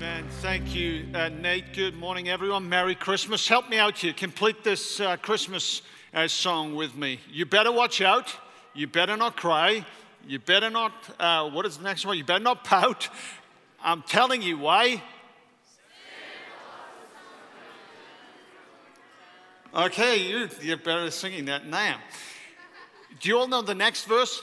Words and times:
Amen. 0.00 0.28
Thank 0.42 0.76
you, 0.76 1.06
uh, 1.12 1.28
Nate. 1.28 1.72
Good 1.72 1.96
morning, 1.96 2.28
everyone. 2.28 2.68
Merry 2.68 2.94
Christmas. 2.94 3.48
Help 3.48 3.68
me 3.68 3.78
out 3.78 3.98
here. 3.98 4.12
Complete 4.12 4.62
this 4.62 5.00
uh, 5.00 5.16
Christmas 5.16 5.82
uh, 6.14 6.28
song 6.28 6.76
with 6.76 6.94
me. 6.94 7.18
You 7.32 7.44
better 7.46 7.72
watch 7.72 8.00
out. 8.00 8.32
You 8.74 8.86
better 8.86 9.16
not 9.16 9.34
cry. 9.34 9.84
You 10.24 10.38
better 10.38 10.70
not, 10.70 10.92
uh, 11.18 11.50
what 11.50 11.66
is 11.66 11.78
the 11.78 11.82
next 11.82 12.06
one? 12.06 12.16
You 12.16 12.22
better 12.22 12.44
not 12.44 12.62
pout. 12.62 13.08
I'm 13.82 14.02
telling 14.02 14.40
you 14.40 14.56
why. 14.56 15.02
Okay, 19.74 20.28
you, 20.28 20.48
you're 20.62 20.76
better 20.76 21.10
singing 21.10 21.46
that 21.46 21.66
now. 21.66 21.98
Do 23.18 23.28
you 23.28 23.36
all 23.36 23.48
know 23.48 23.62
the 23.62 23.74
next 23.74 24.04
verse? 24.04 24.40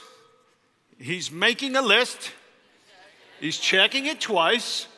He's 0.98 1.32
making 1.32 1.76
a 1.76 1.82
list. 1.82 2.32
He's 3.40 3.56
checking 3.56 4.04
it 4.04 4.20
twice. 4.20 4.88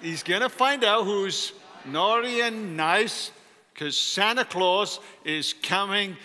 He's 0.00 0.22
going 0.22 0.42
to 0.42 0.48
find 0.48 0.84
out 0.84 1.04
who's 1.04 1.52
naughty 1.84 2.40
and 2.40 2.76
nice 2.76 3.30
because 3.72 3.96
Santa 3.96 4.44
Claus 4.44 5.00
is 5.24 5.54
coming 5.62 6.16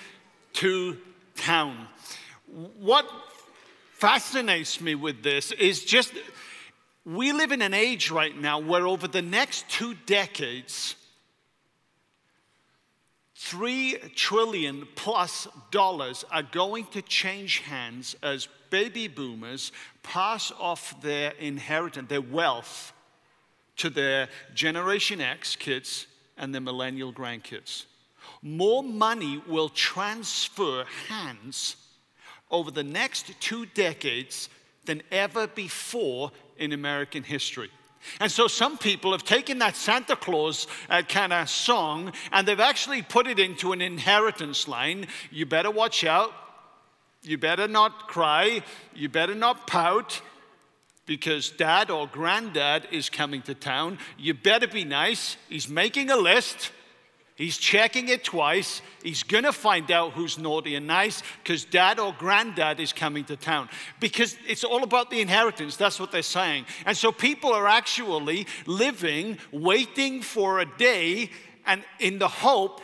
to 0.54 0.98
town. 1.36 1.88
What 2.80 3.10
fascinates 3.94 4.82
me 4.82 4.96
with 4.96 5.24
this 5.24 5.52
is 5.54 5.84
just 5.84 6.14
we 7.06 7.32
live 7.32 7.52
in 7.52 7.62
an 7.62 7.74
age 7.74 8.12
right 8.12 8.36
now 8.38 8.60
where 8.60 8.88
over 8.88 9.08
the 9.08 9.22
next 9.22 9.70
two 9.70 9.96
decades, 10.06 10.96
three 13.36 13.98
trillion 14.16 14.88
plus 14.96 15.48
dollars 15.72 16.24
are 16.32 16.44
going 16.44 16.86
to 16.88 17.02
change 17.02 17.60
hands 17.60 18.16
as 18.22 18.48
baby 18.70 19.08
boomers 19.08 19.72
pass 20.04 20.52
off 20.60 21.00
their 21.02 21.32
inheritance, 21.32 22.10
their 22.10 22.22
wealth, 22.22 22.94
to 23.82 23.90
their 23.90 24.30
Generation 24.54 25.20
X 25.20 25.56
kids 25.56 26.06
and 26.38 26.54
their 26.54 26.62
millennial 26.62 27.12
grandkids. 27.12 27.86
More 28.44 28.84
money 28.84 29.42
will 29.48 29.70
transfer 29.70 30.86
hands 31.08 31.78
over 32.52 32.70
the 32.70 32.84
next 32.84 33.34
two 33.40 33.66
decades 33.66 34.50
than 34.86 35.02
ever 35.12 35.48
before 35.48 36.32
in 36.58 36.74
American 36.74 37.24
history. 37.24 37.72
And 38.20 38.32
so 38.32 38.48
some 38.48 38.78
people 38.78 39.14
have 39.14 39.24
taken 39.24 39.58
that 39.60 39.76
Santa 39.76 40.16
Claus 40.16 40.68
uh, 40.88 41.02
kind 41.02 41.34
of 41.34 41.50
song 41.50 42.14
and 42.32 42.48
they've 42.48 42.60
actually 42.60 43.02
put 43.02 43.26
it 43.26 43.40
into 43.40 43.74
an 43.74 43.82
inheritance 43.82 44.68
line. 44.68 45.08
You 45.32 45.48
better 45.48 45.72
watch 45.72 46.04
out. 46.04 46.34
You 47.24 47.40
better 47.40 47.68
not 47.68 48.08
cry. 48.08 48.62
You 48.94 49.10
better 49.10 49.36
not 49.36 49.66
pout 49.66 50.22
because 51.12 51.50
dad 51.50 51.92
or 51.92 52.08
granddad 52.08 52.88
is 52.90 53.10
coming 53.10 53.42
to 53.42 53.54
town. 53.54 53.98
You 54.18 54.34
better 54.34 54.66
be 54.66 54.86
nice. 54.86 55.36
He's 55.50 55.68
making 55.68 56.10
a 56.10 56.16
list. 56.16 56.72
He's 57.36 57.58
checking 57.58 58.08
it 58.08 58.24
twice. 58.24 58.82
He's 59.04 59.22
going 59.22 59.44
to 59.44 59.52
find 59.52 59.92
out 59.92 60.14
who's 60.14 60.38
naughty 60.38 60.74
and 60.76 60.88
nice 60.88 61.22
because 61.44 61.66
dad 61.66 62.00
or 62.00 62.16
granddad 62.18 62.80
is 62.80 62.94
coming 62.94 63.26
to 63.26 63.36
town. 63.36 63.68
Because 64.00 64.38
it's 64.48 64.64
all 64.64 64.84
about 64.84 65.12
the 65.12 65.20
inheritance. 65.20 65.76
That's 65.76 66.00
what 66.00 66.14
they're 66.14 66.22
saying. 66.22 66.66
And 66.86 66.96
so 66.96 67.12
people 67.12 67.52
are 67.52 67.68
actually 67.68 68.48
living, 68.66 69.38
waiting 69.52 70.22
for 70.22 70.62
a 70.62 70.66
day, 70.78 71.30
and 71.66 71.84
in 72.00 72.20
the 72.20 72.30
hope 72.30 72.80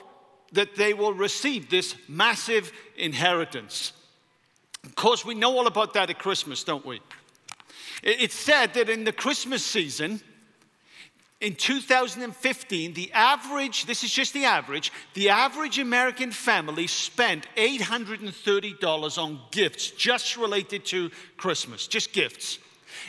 that 0.51 0.75
they 0.75 0.93
will 0.93 1.13
receive 1.13 1.69
this 1.69 1.95
massive 2.09 2.73
inheritance. 2.97 3.93
Of 4.83 4.95
course, 4.95 5.23
we 5.23 5.33
know 5.33 5.57
all 5.57 5.67
about 5.67 5.93
that 5.93 6.09
at 6.09 6.19
Christmas, 6.19 6.65
don't 6.65 6.85
we? 6.85 6.99
It's 8.03 8.35
said 8.35 8.73
that 8.75 8.89
in 8.89 9.03
the 9.03 9.11
Christmas 9.11 9.63
season, 9.65 10.21
in 11.39 11.55
2015, 11.55 12.93
the 12.93 13.11
average, 13.13 13.85
this 13.85 14.03
is 14.03 14.11
just 14.11 14.33
the 14.33 14.45
average, 14.45 14.91
the 15.13 15.29
average 15.29 15.77
American 15.77 16.31
family 16.31 16.87
spent 16.87 17.47
$830 17.55 19.17
on 19.17 19.39
gifts 19.51 19.91
just 19.91 20.35
related 20.35 20.83
to 20.85 21.11
Christmas, 21.37 21.85
just 21.87 22.11
gifts. 22.11 22.57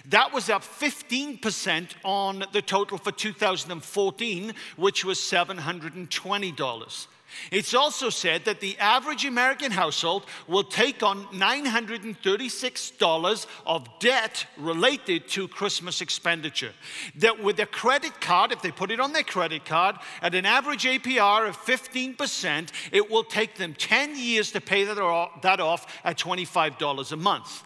That 0.07 0.33
was 0.33 0.51
up 0.51 0.63
15% 0.63 1.89
on 2.05 2.45
the 2.53 2.61
total 2.61 2.99
for 2.99 3.13
2014, 3.13 4.55
which 4.77 5.05
was 5.05 5.19
$720. 5.19 7.07
It's 7.51 7.75
also 7.75 8.11
said 8.11 8.45
that 8.45 8.61
the 8.61 8.79
average 8.79 9.25
American 9.25 9.73
household 9.73 10.27
will 10.47 10.65
take 10.65 11.03
on 11.03 11.25
$936 11.27 13.47
of 13.67 13.89
debt 14.01 14.47
related 14.57 15.29
to 15.29 15.49
Christmas 15.49 16.01
expenditure. 16.01 16.73
That 17.17 17.43
with 17.43 17.59
a 17.61 17.67
credit 17.67 18.21
card, 18.21 18.53
if 18.53 18.63
they 18.63 18.71
put 18.71 18.91
it 18.91 19.01
on 19.01 19.13
their 19.13 19.23
credit 19.23 19.65
card 19.65 19.97
at 20.23 20.35
an 20.35 20.47
average 20.47 20.85
APR 20.85 21.49
of 21.49 21.57
15%, 21.57 22.71
it 22.93 23.11
will 23.11 23.25
take 23.25 23.57
them 23.57 23.75
10 23.75 24.17
years 24.17 24.53
to 24.53 24.61
pay 24.61 24.85
that 24.85 24.99
off 24.99 26.01
at 26.05 26.19
$25 26.19 27.13
a 27.13 27.17
month. 27.17 27.65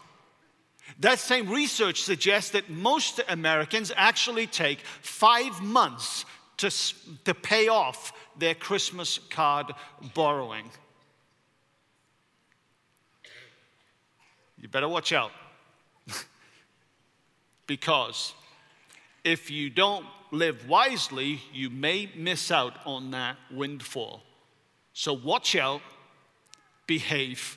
That 1.00 1.18
same 1.18 1.50
research 1.50 2.02
suggests 2.02 2.50
that 2.50 2.70
most 2.70 3.20
Americans 3.28 3.90
actually 3.96 4.46
take 4.46 4.80
five 5.00 5.60
months 5.62 6.24
to, 6.58 6.70
to 7.24 7.34
pay 7.34 7.68
off 7.68 8.12
their 8.42 8.54
Christmas 8.56 9.20
card 9.30 9.70
borrowing. 10.14 10.68
You 14.58 14.66
better 14.66 14.88
watch 14.88 15.12
out. 15.12 15.30
because 17.68 18.34
if 19.22 19.48
you 19.48 19.70
don't 19.70 20.04
live 20.32 20.68
wisely, 20.68 21.40
you 21.52 21.70
may 21.70 22.10
miss 22.16 22.50
out 22.50 22.74
on 22.84 23.12
that 23.12 23.36
windfall. 23.48 24.24
So 24.92 25.12
watch 25.12 25.54
out, 25.54 25.82
behave, 26.88 27.56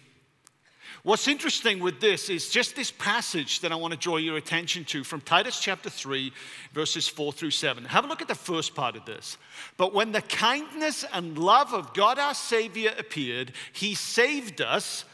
What's 1.05 1.27
interesting 1.27 1.81
with 1.81 1.99
this 1.99 2.29
is 2.31 2.49
just 2.49 2.75
this 2.75 2.89
passage 2.89 3.59
that 3.59 3.71
I 3.71 3.75
want 3.75 3.93
to 3.93 3.99
draw 3.99 4.17
your 4.17 4.37
attention 4.37 4.83
to 4.85 5.03
from 5.03 5.21
Titus 5.21 5.59
chapter 5.59 5.87
3, 5.87 6.33
verses 6.73 7.07
4 7.07 7.31
through 7.31 7.51
7. 7.51 7.85
Have 7.85 8.05
a 8.05 8.07
look 8.07 8.23
at 8.23 8.27
the 8.27 8.33
first 8.33 8.73
part 8.73 8.95
of 8.95 9.05
this. 9.05 9.37
But 9.77 9.93
when 9.93 10.11
the 10.11 10.23
kindness 10.23 11.05
and 11.13 11.37
love 11.37 11.75
of 11.75 11.93
God 11.93 12.17
our 12.17 12.33
Savior 12.33 12.91
appeared, 12.97 13.51
He 13.71 13.93
saved 13.93 14.61
us, 14.61 15.05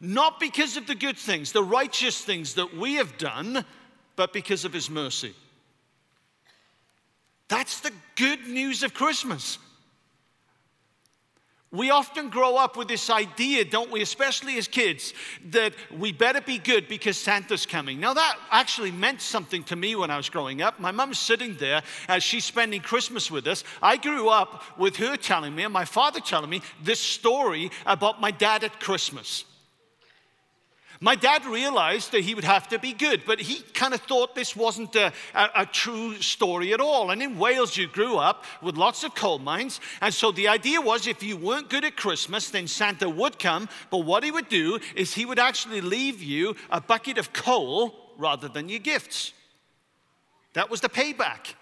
not 0.00 0.38
because 0.38 0.76
of 0.76 0.86
the 0.86 0.94
good 0.94 1.18
things, 1.18 1.50
the 1.50 1.64
righteous 1.64 2.22
things 2.22 2.54
that 2.54 2.76
we 2.76 2.94
have 2.94 3.18
done, 3.18 3.64
but 4.14 4.32
because 4.32 4.64
of 4.64 4.72
His 4.72 4.88
mercy. 4.88 5.34
That's 7.48 7.80
the 7.80 7.92
good 8.14 8.46
news 8.46 8.84
of 8.84 8.94
Christmas. 8.94 9.58
We 11.72 11.90
often 11.90 12.30
grow 12.30 12.56
up 12.56 12.76
with 12.76 12.88
this 12.88 13.10
idea, 13.10 13.64
don't 13.64 13.92
we, 13.92 14.02
especially 14.02 14.58
as 14.58 14.66
kids, 14.66 15.14
that 15.50 15.72
we 15.96 16.10
better 16.10 16.40
be 16.40 16.58
good 16.58 16.88
because 16.88 17.16
Santa's 17.16 17.64
coming. 17.64 18.00
Now, 18.00 18.12
that 18.12 18.38
actually 18.50 18.90
meant 18.90 19.20
something 19.20 19.62
to 19.64 19.76
me 19.76 19.94
when 19.94 20.10
I 20.10 20.16
was 20.16 20.28
growing 20.28 20.62
up. 20.62 20.80
My 20.80 20.90
mom's 20.90 21.20
sitting 21.20 21.54
there 21.58 21.82
as 22.08 22.24
she's 22.24 22.44
spending 22.44 22.80
Christmas 22.80 23.30
with 23.30 23.46
us. 23.46 23.62
I 23.80 23.98
grew 23.98 24.28
up 24.28 24.64
with 24.78 24.96
her 24.96 25.16
telling 25.16 25.54
me 25.54 25.62
and 25.62 25.72
my 25.72 25.84
father 25.84 26.18
telling 26.18 26.50
me 26.50 26.62
this 26.82 26.98
story 26.98 27.70
about 27.86 28.20
my 28.20 28.32
dad 28.32 28.64
at 28.64 28.80
Christmas. 28.80 29.44
My 31.02 31.14
dad 31.14 31.46
realized 31.46 32.12
that 32.12 32.20
he 32.20 32.34
would 32.34 32.44
have 32.44 32.68
to 32.68 32.78
be 32.78 32.92
good, 32.92 33.22
but 33.24 33.40
he 33.40 33.62
kind 33.72 33.94
of 33.94 34.02
thought 34.02 34.34
this 34.34 34.54
wasn't 34.54 34.94
a, 34.96 35.10
a, 35.34 35.48
a, 35.56 35.66
true 35.66 36.16
story 36.16 36.74
at 36.74 36.80
all. 36.80 37.10
And 37.10 37.22
in 37.22 37.38
Wales, 37.38 37.74
you 37.74 37.88
grew 37.88 38.18
up 38.18 38.44
with 38.60 38.76
lots 38.76 39.02
of 39.02 39.14
coal 39.14 39.38
mines. 39.38 39.80
And 40.02 40.12
so 40.12 40.30
the 40.30 40.48
idea 40.48 40.78
was 40.78 41.06
if 41.06 41.22
you 41.22 41.38
weren't 41.38 41.70
good 41.70 41.86
at 41.86 41.96
Christmas, 41.96 42.50
then 42.50 42.66
Santa 42.66 43.08
would 43.08 43.38
come. 43.38 43.66
But 43.90 44.04
what 44.04 44.24
he 44.24 44.30
would 44.30 44.50
do 44.50 44.78
is 44.94 45.14
he 45.14 45.24
would 45.24 45.38
actually 45.38 45.80
leave 45.80 46.22
you 46.22 46.54
a 46.68 46.82
bucket 46.82 47.16
of 47.16 47.32
coal 47.32 48.12
rather 48.18 48.48
than 48.48 48.68
your 48.68 48.80
gifts. 48.80 49.32
That 50.52 50.68
was 50.68 50.82
the 50.82 50.90
payback. 50.90 51.54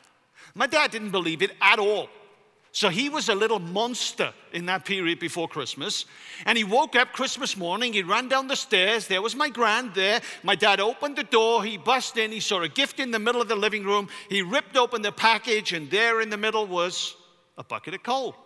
My 0.57 0.67
dad 0.67 0.91
didn't 0.91 1.13
believe 1.13 1.43
it 1.43 1.53
at 1.63 1.79
all. 1.79 2.09
So 2.73 2.91
he 2.91 3.09
was 3.09 3.29
a 3.29 3.35
little 3.35 3.59
monster 3.59 4.33
in 4.53 4.67
that 4.67 4.85
period 4.85 5.19
before 5.19 5.49
Christmas. 5.49 6.05
And 6.45 6.57
he 6.57 6.65
woke 6.65 6.97
up 6.97 7.13
Christmas 7.13 7.57
morning, 7.57 7.93
he 7.93 8.03
ran 8.03 8.29
down 8.29 8.47
the 8.47 8.57
stairs. 8.57 9.07
There 9.07 9.23
was 9.23 9.35
my 9.35 9.49
grand 9.49 9.95
there. 9.95 10.21
My 10.43 10.55
dad 10.55 10.79
opened 10.79 11.17
the 11.17 11.25
door, 11.25 11.65
he 11.65 11.79
bust 11.79 12.17
in, 12.19 12.31
he 12.31 12.41
saw 12.41 12.63
a 12.63 12.69
gift 12.69 13.01
in 13.01 13.11
the 13.11 13.19
middle 13.19 13.41
of 13.41 13.49
the 13.49 13.57
living 13.57 13.85
room. 13.85 14.09
He 14.29 14.43
ripped 14.43 14.77
open 14.77 15.03
the 15.03 15.13
package, 15.13 15.73
and 15.73 15.91
there 15.91 16.21
in 16.21 16.31
the 16.31 16.37
middle 16.37 16.67
was 16.67 17.17
a 17.57 17.65
bucket 17.65 17.95
of 17.95 18.03
coal. 18.03 18.37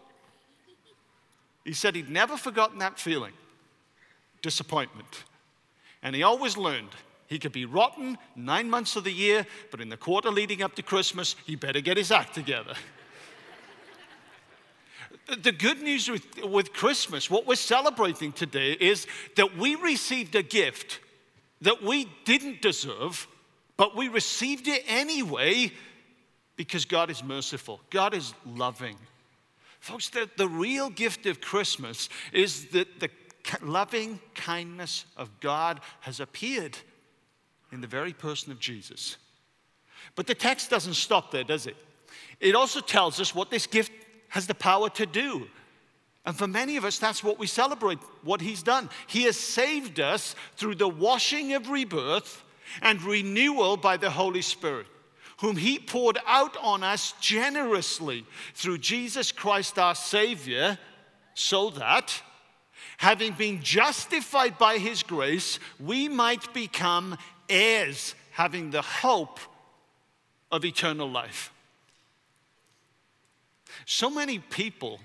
He 1.64 1.72
said 1.72 1.94
he'd 1.94 2.10
never 2.10 2.36
forgotten 2.36 2.78
that 2.78 2.98
feeling 2.98 3.32
disappointment. 4.40 5.24
And 6.02 6.16
he 6.16 6.22
always 6.22 6.56
learned 6.56 6.90
he 7.28 7.38
could 7.38 7.52
be 7.52 7.64
rotten 7.64 8.18
nine 8.36 8.68
months 8.68 8.96
of 8.96 9.04
the 9.04 9.12
year, 9.12 9.46
but 9.70 9.80
in 9.80 9.88
the 9.88 9.96
quarter 9.96 10.30
leading 10.30 10.62
up 10.62 10.74
to 10.76 10.82
Christmas, 10.82 11.36
he 11.46 11.54
better 11.56 11.80
get 11.80 11.96
his 11.96 12.10
act 12.10 12.34
together. 12.34 12.74
The 15.26 15.52
good 15.52 15.80
news 15.80 16.10
with, 16.10 16.44
with 16.44 16.72
Christmas, 16.72 17.30
what 17.30 17.46
we're 17.46 17.54
celebrating 17.54 18.32
today, 18.32 18.72
is 18.72 19.06
that 19.36 19.56
we 19.56 19.76
received 19.76 20.34
a 20.34 20.42
gift 20.42 21.00
that 21.60 21.82
we 21.82 22.08
didn't 22.24 22.60
deserve, 22.60 23.28
but 23.76 23.96
we 23.96 24.08
received 24.08 24.66
it 24.68 24.82
anyway 24.86 25.72
because 26.56 26.84
God 26.84 27.08
is 27.10 27.22
merciful, 27.22 27.80
God 27.90 28.14
is 28.14 28.34
loving. 28.44 28.96
Folks, 29.80 30.10
the, 30.10 30.28
the 30.36 30.48
real 30.48 30.90
gift 30.90 31.26
of 31.26 31.40
Christmas 31.40 32.08
is 32.32 32.66
that 32.66 33.00
the 33.00 33.10
loving 33.62 34.20
kindness 34.34 35.04
of 35.16 35.28
God 35.40 35.80
has 36.00 36.20
appeared 36.20 36.78
in 37.72 37.80
the 37.80 37.86
very 37.86 38.12
person 38.12 38.52
of 38.52 38.60
Jesus. 38.60 39.16
But 40.14 40.26
the 40.26 40.34
text 40.34 40.70
doesn't 40.70 40.94
stop 40.94 41.30
there, 41.30 41.44
does 41.44 41.66
it? 41.66 41.76
It 42.38 42.54
also 42.54 42.80
tells 42.80 43.20
us 43.20 43.34
what 43.34 43.50
this 43.50 43.66
gift 43.66 43.92
has 44.32 44.46
the 44.46 44.54
power 44.54 44.88
to 44.90 45.06
do. 45.06 45.46
And 46.24 46.36
for 46.36 46.46
many 46.46 46.76
of 46.76 46.84
us, 46.84 46.98
that's 46.98 47.22
what 47.22 47.38
we 47.38 47.46
celebrate, 47.46 47.98
what 48.22 48.40
He's 48.40 48.62
done. 48.62 48.88
He 49.06 49.22
has 49.24 49.36
saved 49.36 50.00
us 50.00 50.34
through 50.56 50.76
the 50.76 50.88
washing 50.88 51.52
of 51.52 51.68
rebirth 51.68 52.42
and 52.80 53.02
renewal 53.02 53.76
by 53.76 53.96
the 53.96 54.10
Holy 54.10 54.42
Spirit 54.42 54.86
whom 55.38 55.56
he 55.56 55.76
poured 55.76 56.18
out 56.24 56.56
on 56.62 56.84
us 56.84 57.14
generously 57.20 58.24
through 58.54 58.78
Jesus 58.78 59.32
Christ 59.32 59.76
our 59.76 59.96
Savior, 59.96 60.78
so 61.34 61.70
that, 61.70 62.22
having 62.98 63.32
been 63.32 63.60
justified 63.60 64.56
by 64.56 64.78
his 64.78 65.02
grace, 65.02 65.58
we 65.80 66.08
might 66.08 66.54
become 66.54 67.18
heirs, 67.48 68.14
having 68.30 68.70
the 68.70 68.82
hope 68.82 69.40
of 70.52 70.64
eternal 70.64 71.10
life. 71.10 71.52
So 73.86 74.10
many 74.10 74.38
people 74.38 75.00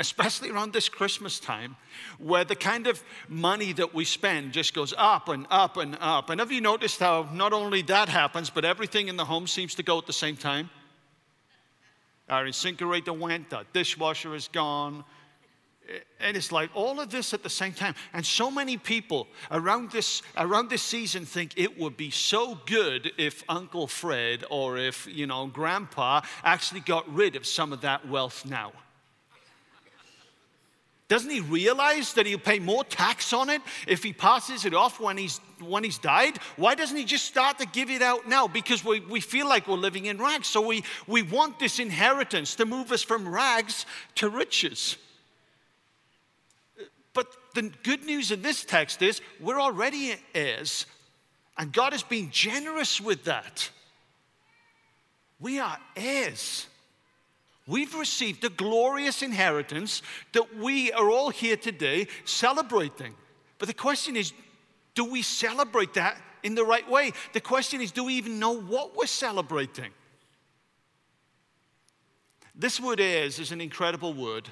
especially 0.00 0.50
around 0.50 0.72
this 0.72 0.88
Christmas 0.88 1.40
time, 1.40 1.76
where 2.18 2.44
the 2.44 2.54
kind 2.54 2.86
of 2.86 3.02
money 3.28 3.72
that 3.72 3.94
we 3.94 4.04
spend 4.04 4.52
just 4.52 4.72
goes 4.72 4.94
up 4.96 5.28
and 5.28 5.46
up 5.50 5.76
and 5.76 5.96
up. 6.00 6.30
And 6.30 6.40
have 6.40 6.52
you 6.52 6.60
noticed 6.60 7.00
how 7.00 7.28
not 7.32 7.52
only 7.52 7.82
that 7.82 8.08
happens, 8.08 8.48
but 8.48 8.64
everything 8.64 9.08
in 9.08 9.16
the 9.16 9.24
home 9.24 9.46
seems 9.46 9.74
to 9.74 9.82
go 9.82 9.98
at 9.98 10.06
the 10.06 10.12
same 10.12 10.36
time? 10.36 10.70
Our 12.28 12.46
incinerator 12.46 13.12
went, 13.12 13.52
our 13.52 13.64
dishwasher 13.72 14.34
is 14.34 14.48
gone. 14.48 15.04
And 16.20 16.36
it's 16.36 16.52
like 16.52 16.70
all 16.74 17.00
of 17.00 17.10
this 17.10 17.32
at 17.32 17.42
the 17.42 17.50
same 17.50 17.72
time. 17.72 17.94
And 18.12 18.24
so 18.24 18.50
many 18.50 18.76
people 18.76 19.26
around 19.50 19.90
this, 19.90 20.22
around 20.36 20.68
this 20.68 20.82
season 20.82 21.24
think 21.24 21.52
it 21.56 21.78
would 21.78 21.96
be 21.96 22.10
so 22.10 22.58
good 22.66 23.12
if 23.16 23.42
Uncle 23.48 23.86
Fred 23.86 24.44
or 24.50 24.76
if, 24.76 25.06
you 25.10 25.26
know, 25.26 25.46
Grandpa 25.46 26.20
actually 26.44 26.80
got 26.80 27.10
rid 27.12 27.36
of 27.36 27.46
some 27.46 27.72
of 27.72 27.80
that 27.82 28.06
wealth 28.08 28.44
now. 28.44 28.72
Doesn't 31.08 31.30
he 31.30 31.40
realize 31.40 32.12
that 32.14 32.26
he'll 32.26 32.38
pay 32.38 32.58
more 32.58 32.84
tax 32.84 33.32
on 33.32 33.48
it 33.48 33.62
if 33.86 34.02
he 34.02 34.12
passes 34.12 34.66
it 34.66 34.74
off 34.74 35.00
when 35.00 35.16
he's, 35.16 35.40
when 35.58 35.82
he's 35.82 35.96
died? 35.96 36.36
Why 36.56 36.74
doesn't 36.74 36.96
he 36.96 37.04
just 37.04 37.24
start 37.24 37.58
to 37.60 37.66
give 37.66 37.88
it 37.88 38.02
out 38.02 38.28
now? 38.28 38.46
Because 38.46 38.84
we, 38.84 39.00
we 39.00 39.20
feel 39.20 39.48
like 39.48 39.66
we're 39.66 39.76
living 39.76 40.04
in 40.04 40.18
rags. 40.18 40.48
So 40.48 40.60
we, 40.60 40.84
we 41.06 41.22
want 41.22 41.58
this 41.58 41.78
inheritance 41.78 42.56
to 42.56 42.66
move 42.66 42.92
us 42.92 43.02
from 43.02 43.26
rags 43.26 43.86
to 44.16 44.28
riches. 44.28 44.98
The 47.58 47.72
good 47.82 48.04
news 48.04 48.30
in 48.30 48.40
this 48.40 48.62
text 48.62 49.02
is 49.02 49.20
we're 49.40 49.60
already 49.60 50.14
heirs, 50.32 50.86
and 51.56 51.72
God 51.72 51.90
has 51.90 52.04
been 52.04 52.30
generous 52.30 53.00
with 53.00 53.24
that. 53.24 53.68
We 55.40 55.58
are 55.58 55.76
heirs. 55.96 56.68
We've 57.66 57.96
received 57.96 58.44
a 58.44 58.48
glorious 58.48 59.22
inheritance 59.22 60.02
that 60.34 60.54
we 60.56 60.92
are 60.92 61.10
all 61.10 61.30
here 61.30 61.56
today 61.56 62.06
celebrating. 62.24 63.16
But 63.58 63.66
the 63.66 63.74
question 63.74 64.16
is 64.16 64.32
do 64.94 65.06
we 65.06 65.22
celebrate 65.22 65.94
that 65.94 66.16
in 66.44 66.54
the 66.54 66.64
right 66.64 66.88
way? 66.88 67.12
The 67.32 67.40
question 67.40 67.80
is 67.80 67.90
do 67.90 68.04
we 68.04 68.14
even 68.14 68.38
know 68.38 68.52
what 68.56 68.96
we're 68.96 69.06
celebrating? 69.06 69.90
This 72.54 72.78
word 72.78 73.00
heirs 73.00 73.40
is 73.40 73.50
an 73.50 73.60
incredible 73.60 74.14
word. 74.14 74.48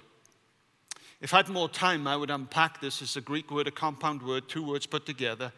If 1.26 1.34
I 1.34 1.38
had 1.38 1.48
more 1.48 1.68
time, 1.68 2.06
I 2.06 2.16
would 2.16 2.30
unpack 2.30 2.80
this. 2.80 3.02
It's 3.02 3.16
a 3.16 3.20
Greek 3.20 3.50
word, 3.50 3.66
a 3.66 3.72
compound 3.72 4.22
word, 4.22 4.48
two 4.48 4.62
words 4.62 4.86
put 4.86 5.06
together. 5.06 5.50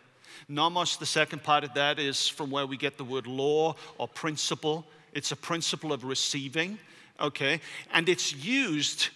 Nomos, 0.48 0.96
the 0.96 1.04
second 1.04 1.42
part 1.42 1.62
of 1.62 1.74
that, 1.74 1.98
is 1.98 2.26
from 2.26 2.50
where 2.50 2.66
we 2.66 2.78
get 2.78 2.96
the 2.96 3.04
word 3.04 3.26
law 3.26 3.76
or 3.98 4.08
principle. 4.08 4.86
It's 5.12 5.30
a 5.30 5.36
principle 5.36 5.92
of 5.92 6.04
receiving 6.04 6.78
okay? 7.20 7.60
And 7.92 8.08
it's 8.08 8.34
used 8.34 9.10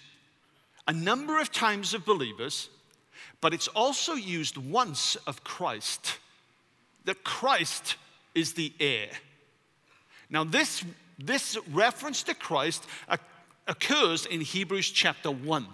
a 0.86 0.92
number 0.92 1.40
of 1.40 1.50
times 1.50 1.94
of 1.94 2.04
believers, 2.04 2.68
but 3.40 3.54
it's 3.54 3.68
also 3.68 4.12
used 4.12 4.58
once 4.58 5.16
of 5.26 5.42
Christ. 5.44 6.18
That 7.06 7.24
Christ 7.24 7.96
is 8.34 8.52
the 8.52 8.74
heir. 8.78 9.08
Now, 10.28 10.44
this, 10.44 10.84
this 11.18 11.56
reference 11.72 12.22
to 12.24 12.34
Christ 12.34 12.84
uh, 13.08 13.16
occurs 13.66 14.26
in 14.26 14.42
Hebrews 14.42 14.90
chapter 14.90 15.30
1. 15.30 15.66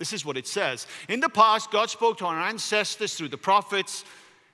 This 0.00 0.14
is 0.14 0.24
what 0.24 0.38
it 0.38 0.46
says. 0.46 0.86
In 1.10 1.20
the 1.20 1.28
past, 1.28 1.70
God 1.70 1.90
spoke 1.90 2.16
to 2.18 2.24
our 2.24 2.40
ancestors 2.40 3.14
through 3.14 3.28
the 3.28 3.36
prophets 3.36 4.02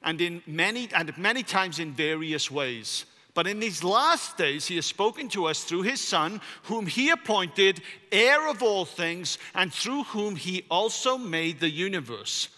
and 0.03 0.21
in 0.21 0.43
many 0.45 0.89
and 0.93 1.17
many 1.17 1.45
times 1.45 1.79
in 1.79 1.93
various 1.93 2.51
ways. 2.51 3.07
But 3.33 3.47
in 3.47 3.61
these 3.61 3.85
last 3.85 4.37
days, 4.37 4.67
he 4.67 4.75
has 4.75 4.87
spoken 4.87 5.29
to 5.29 5.45
us 5.45 5.63
through 5.63 5.83
his 5.83 6.01
Son, 6.01 6.41
whom 6.65 6.85
he 6.87 7.11
appointed 7.11 7.81
heir 8.11 8.49
of 8.49 8.61
all 8.61 8.85
things, 8.85 9.39
and 9.55 9.73
through 9.73 10.03
whom 10.05 10.35
he 10.35 10.65
also 10.69 11.17
made 11.17 11.61
the 11.61 11.71
universe. 11.71 12.49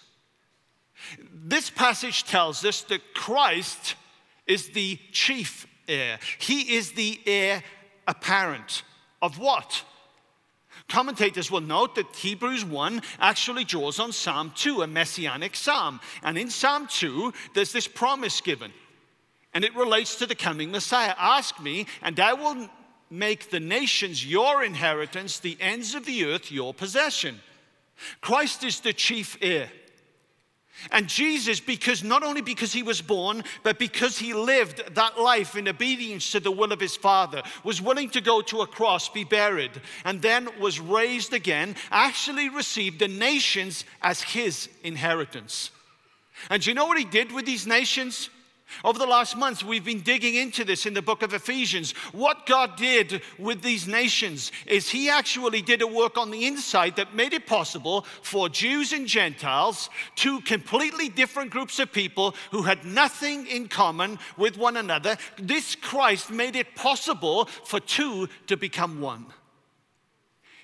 This 1.30 1.68
passage 1.68 2.24
tells 2.24 2.64
us 2.64 2.80
that 2.84 3.12
Christ 3.12 3.96
is 4.46 4.70
the 4.70 4.98
chief 5.12 5.66
heir, 5.86 6.18
he 6.38 6.76
is 6.76 6.92
the 6.92 7.20
heir 7.26 7.62
apparent 8.06 8.82
of 9.20 9.38
what? 9.38 9.84
Commentators 10.88 11.50
will 11.50 11.60
note 11.60 11.94
that 11.96 12.16
Hebrews 12.16 12.64
1 12.64 13.02
actually 13.20 13.64
draws 13.64 14.00
on 14.00 14.12
Psalm 14.12 14.52
2, 14.56 14.82
a 14.82 14.86
messianic 14.86 15.54
psalm. 15.54 16.00
And 16.22 16.38
in 16.38 16.50
Psalm 16.50 16.86
2, 16.90 17.32
there's 17.54 17.72
this 17.72 17.86
promise 17.86 18.40
given 18.40 18.72
and 19.54 19.64
it 19.64 19.74
relates 19.74 20.16
to 20.16 20.26
the 20.26 20.34
coming 20.34 20.70
Messiah. 20.70 21.14
Ask 21.18 21.60
me, 21.60 21.86
and 22.02 22.20
I 22.20 22.32
will 22.34 22.68
make 23.10 23.50
the 23.50 23.60
nations 23.60 24.24
your 24.24 24.62
inheritance, 24.62 25.38
the 25.38 25.56
ends 25.60 25.94
of 25.94 26.04
the 26.04 26.26
earth 26.26 26.52
your 26.52 26.74
possession. 26.74 27.40
Christ 28.20 28.62
is 28.64 28.80
the 28.80 28.92
chief 28.92 29.36
heir. 29.40 29.70
And 30.92 31.08
Jesus, 31.08 31.60
because 31.60 32.04
not 32.04 32.22
only 32.22 32.40
because 32.40 32.72
he 32.72 32.82
was 32.82 33.02
born, 33.02 33.42
but 33.62 33.78
because 33.78 34.18
he 34.18 34.32
lived 34.32 34.94
that 34.94 35.18
life 35.18 35.56
in 35.56 35.68
obedience 35.68 36.30
to 36.32 36.40
the 36.40 36.52
will 36.52 36.72
of 36.72 36.80
his 36.80 36.96
Father, 36.96 37.42
was 37.64 37.82
willing 37.82 38.10
to 38.10 38.20
go 38.20 38.40
to 38.42 38.60
a 38.60 38.66
cross, 38.66 39.08
be 39.08 39.24
buried, 39.24 39.72
and 40.04 40.22
then 40.22 40.48
was 40.60 40.80
raised 40.80 41.32
again, 41.34 41.74
actually 41.90 42.48
received 42.48 43.00
the 43.00 43.08
nations 43.08 43.84
as 44.02 44.22
his 44.22 44.68
inheritance. 44.82 45.70
And 46.50 46.62
do 46.62 46.70
you 46.70 46.74
know 46.74 46.86
what 46.86 46.98
he 46.98 47.04
did 47.04 47.32
with 47.32 47.44
these 47.44 47.66
nations? 47.66 48.30
Over 48.84 48.98
the 48.98 49.06
last 49.06 49.36
months, 49.36 49.64
we've 49.64 49.84
been 49.84 50.02
digging 50.02 50.34
into 50.34 50.64
this 50.64 50.86
in 50.86 50.94
the 50.94 51.02
book 51.02 51.22
of 51.22 51.34
Ephesians. 51.34 51.92
What 52.12 52.46
God 52.46 52.76
did 52.76 53.22
with 53.38 53.62
these 53.62 53.88
nations 53.88 54.52
is 54.66 54.88
He 54.88 55.08
actually 55.08 55.62
did 55.62 55.82
a 55.82 55.86
work 55.86 56.16
on 56.16 56.30
the 56.30 56.46
inside 56.46 56.96
that 56.96 57.14
made 57.14 57.32
it 57.32 57.46
possible 57.46 58.06
for 58.22 58.48
Jews 58.48 58.92
and 58.92 59.06
Gentiles, 59.06 59.90
two 60.14 60.40
completely 60.42 61.08
different 61.08 61.50
groups 61.50 61.78
of 61.78 61.92
people 61.92 62.34
who 62.50 62.62
had 62.62 62.84
nothing 62.84 63.46
in 63.46 63.68
common 63.68 64.18
with 64.36 64.56
one 64.56 64.76
another. 64.76 65.16
This 65.38 65.74
Christ 65.74 66.30
made 66.30 66.54
it 66.54 66.74
possible 66.74 67.46
for 67.64 67.80
two 67.80 68.28
to 68.46 68.56
become 68.56 69.00
one. 69.00 69.26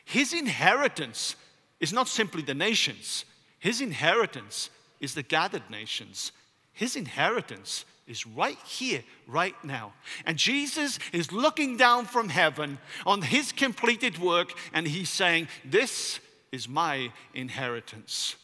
His 0.04 0.32
inheritance 0.32 1.37
is 1.80 1.92
not 1.92 2.08
simply 2.08 2.42
the 2.42 2.54
nations, 2.54 3.25
His 3.58 3.80
inheritance 3.80 4.70
is 5.00 5.14
the 5.14 5.23
gathered 5.23 5.68
nations. 5.70 6.32
His 6.73 6.96
inheritance 6.96 7.84
is 8.06 8.26
right 8.26 8.58
here, 8.66 9.02
right 9.26 9.54
now. 9.64 9.92
And 10.26 10.37
Jesus 10.37 10.99
is 11.12 11.32
looking 11.32 11.76
down 11.76 12.06
from 12.06 12.28
heaven 12.28 12.78
on 13.06 13.23
his 13.23 13.52
completed 13.52 14.18
work, 14.18 14.52
and 14.73 14.87
he's 14.87 15.11
saying, 15.11 15.49
This 15.64 16.20
is 16.52 16.68
my 16.68 17.12
inheritance. 17.34 18.37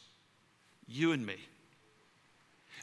You 0.86 1.12
and 1.12 1.24
me. 1.24 1.36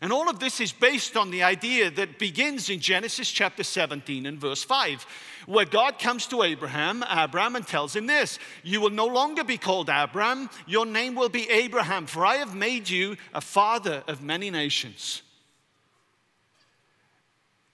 And 0.02 0.14
all 0.14 0.30
of 0.30 0.40
this 0.40 0.62
is 0.62 0.72
based 0.72 1.18
on 1.18 1.32
the 1.32 1.42
idea 1.42 1.90
that 1.90 2.20
begins 2.20 2.70
in 2.70 2.80
Genesis 2.80 3.32
chapter 3.32 3.64
17 3.64 4.28
and 4.28 4.40
verse 4.40 4.64
5, 4.64 5.06
where 5.48 5.66
God 5.66 5.98
comes 5.98 6.28
to 6.28 6.44
Abraham, 6.44 7.04
Abraham, 7.10 7.56
and 7.56 7.66
tells 7.66 7.96
him 7.96 8.06
this 8.06 8.38
You 8.64 8.80
will 8.80 8.92
no 8.92 9.08
longer 9.08 9.44
be 9.44 9.58
called 9.58 9.90
Abram, 9.90 10.50
your 10.68 10.86
name 10.86 11.16
will 11.16 11.30
be 11.30 11.50
Abraham, 11.50 12.06
for 12.06 12.26
I 12.26 12.36
have 12.36 12.54
made 12.54 12.88
you 12.88 13.18
a 13.34 13.42
father 13.42 14.04
of 14.08 14.22
many 14.22 14.52
nations. 14.52 15.24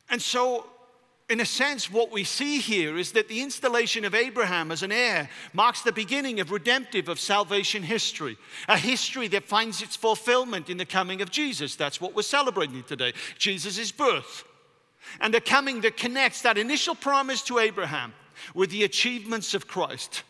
And 0.09 0.21
so, 0.21 0.67
in 1.29 1.39
a 1.39 1.45
sense, 1.45 1.89
what 1.89 2.11
we 2.11 2.23
see 2.23 2.59
here 2.59 2.97
is 2.97 3.13
that 3.13 3.27
the 3.27 3.41
installation 3.41 4.05
of 4.05 4.13
Abraham 4.13 4.71
as 4.71 4.83
an 4.83 4.91
heir 4.91 5.29
marks 5.53 5.81
the 5.81 5.91
beginning 5.91 6.39
of 6.39 6.51
redemptive, 6.51 7.07
of 7.07 7.19
salvation 7.19 7.83
history, 7.83 8.37
a 8.67 8.77
history 8.77 9.27
that 9.29 9.45
finds 9.45 9.81
its 9.81 9.95
fulfillment 9.95 10.69
in 10.69 10.77
the 10.77 10.85
coming 10.85 11.21
of 11.21 11.31
Jesus. 11.31 11.75
That's 11.75 12.01
what 12.01 12.15
we're 12.15 12.21
celebrating 12.21 12.83
today 12.83 13.13
Jesus' 13.37 13.91
birth. 13.91 14.43
and 15.19 15.33
a 15.35 15.41
coming 15.41 15.81
that 15.81 15.97
connects 15.97 16.41
that 16.41 16.57
initial 16.57 16.95
promise 16.95 17.41
to 17.43 17.59
Abraham 17.59 18.13
with 18.53 18.71
the 18.71 18.83
achievements 18.83 19.53
of 19.53 19.67
Christ. 19.67 20.23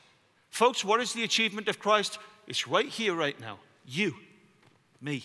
Folks, 0.50 0.86
what 0.86 1.02
is 1.02 1.14
the 1.14 1.24
achievement 1.24 1.68
of 1.68 1.80
Christ? 1.80 2.20
It's 2.48 2.68
right 2.68 2.88
here, 2.88 3.14
right 3.14 3.40
now. 3.40 3.60
You, 3.86 4.16
me, 5.02 5.24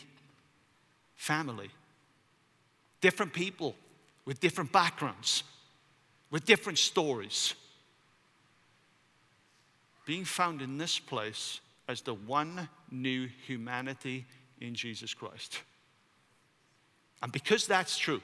family, 1.17 1.71
different 3.01 3.33
people 3.33 3.75
with 4.29 4.41
different 4.41 4.71
backgrounds, 4.71 5.43
with 6.31 6.45
different 6.45 6.77
stories. 6.79 7.55
Being 10.05 10.27
found 10.27 10.61
in 10.61 10.77
this 10.77 10.99
place 10.99 11.61
as 11.89 12.03
the 12.03 12.13
one 12.13 12.69
new 12.91 13.27
humanity 13.47 14.27
in 14.61 14.75
Jesus 14.75 15.15
Christ. 15.15 15.63
And 17.23 17.33
because 17.33 17.67
that's 17.67 17.97
true, 17.97 18.21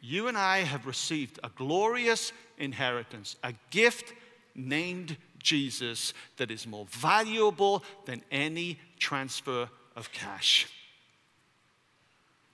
you 0.00 0.26
and 0.26 0.36
I 0.36 0.58
have 0.58 0.88
received 0.88 1.38
a 1.44 1.50
glorious 1.54 2.32
inheritance, 2.58 3.36
a 3.44 3.54
gift 3.70 4.12
named 4.56 5.16
Jesus 5.40 6.14
that 6.36 6.50
is 6.50 6.66
more 6.66 6.86
valuable 6.90 7.84
than 8.06 8.22
any 8.32 8.80
transfer 8.98 9.68
of 9.94 10.10
cash. 10.10 10.66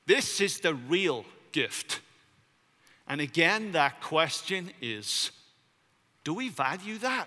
This 0.04 0.42
is 0.42 0.60
the 0.60 0.74
real 0.74 1.24
gift. 1.52 2.00
And 3.08 3.22
again, 3.22 3.72
that 3.72 4.02
question 4.02 4.70
is 4.82 5.30
do 6.24 6.34
we 6.34 6.50
value 6.50 6.98
that? 6.98 7.26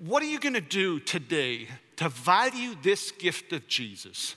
What 0.00 0.22
are 0.22 0.26
you 0.26 0.38
going 0.38 0.54
to 0.54 0.60
do 0.60 1.00
today 1.00 1.68
to 1.96 2.10
value 2.10 2.76
this 2.82 3.10
gift 3.10 3.52
of 3.54 3.66
Jesus? 3.66 4.36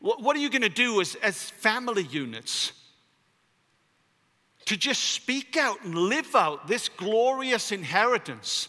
What 0.00 0.36
are 0.36 0.40
you 0.40 0.50
going 0.50 0.62
to 0.62 0.68
do 0.68 1.00
as, 1.00 1.14
as 1.16 1.50
family 1.50 2.02
units? 2.02 2.72
To 4.66 4.76
just 4.76 5.02
speak 5.04 5.56
out 5.56 5.84
and 5.84 5.94
live 5.94 6.34
out 6.34 6.66
this 6.66 6.88
glorious 6.88 7.70
inheritance 7.70 8.68